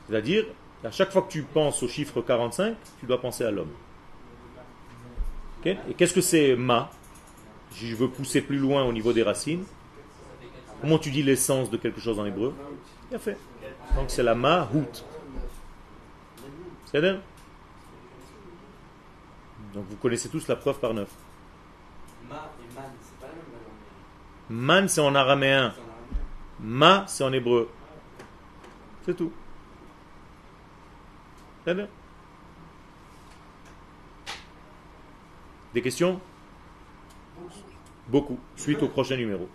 [0.09, 0.45] C'est-à-dire,
[0.85, 3.73] à chaque fois que tu penses au chiffre 45, tu dois penser à l'homme.
[5.65, 6.91] Et qu'est-ce que c'est ma?
[7.75, 9.65] Je veux pousser plus loin au niveau des racines,
[10.81, 12.55] comment tu dis l'essence de quelque chose en hébreu
[13.11, 13.37] Bien fait.
[13.95, 15.05] Donc c'est la ma hout.
[16.87, 17.21] C'est bien
[19.75, 21.09] Donc vous connaissez tous la preuve par neuf.
[22.29, 23.71] Ma et man, c'est pas la même valeur
[24.49, 24.51] numérique.
[24.51, 26.21] Man c'est en araméen, C'est en araméen.
[26.61, 27.69] ma c'est en hébreu.
[29.05, 29.33] C'est tout.
[31.65, 31.89] C'est bien
[35.75, 36.21] Des questions?
[38.09, 38.39] Beaucoup.
[38.57, 39.49] Suite au prochain numéro.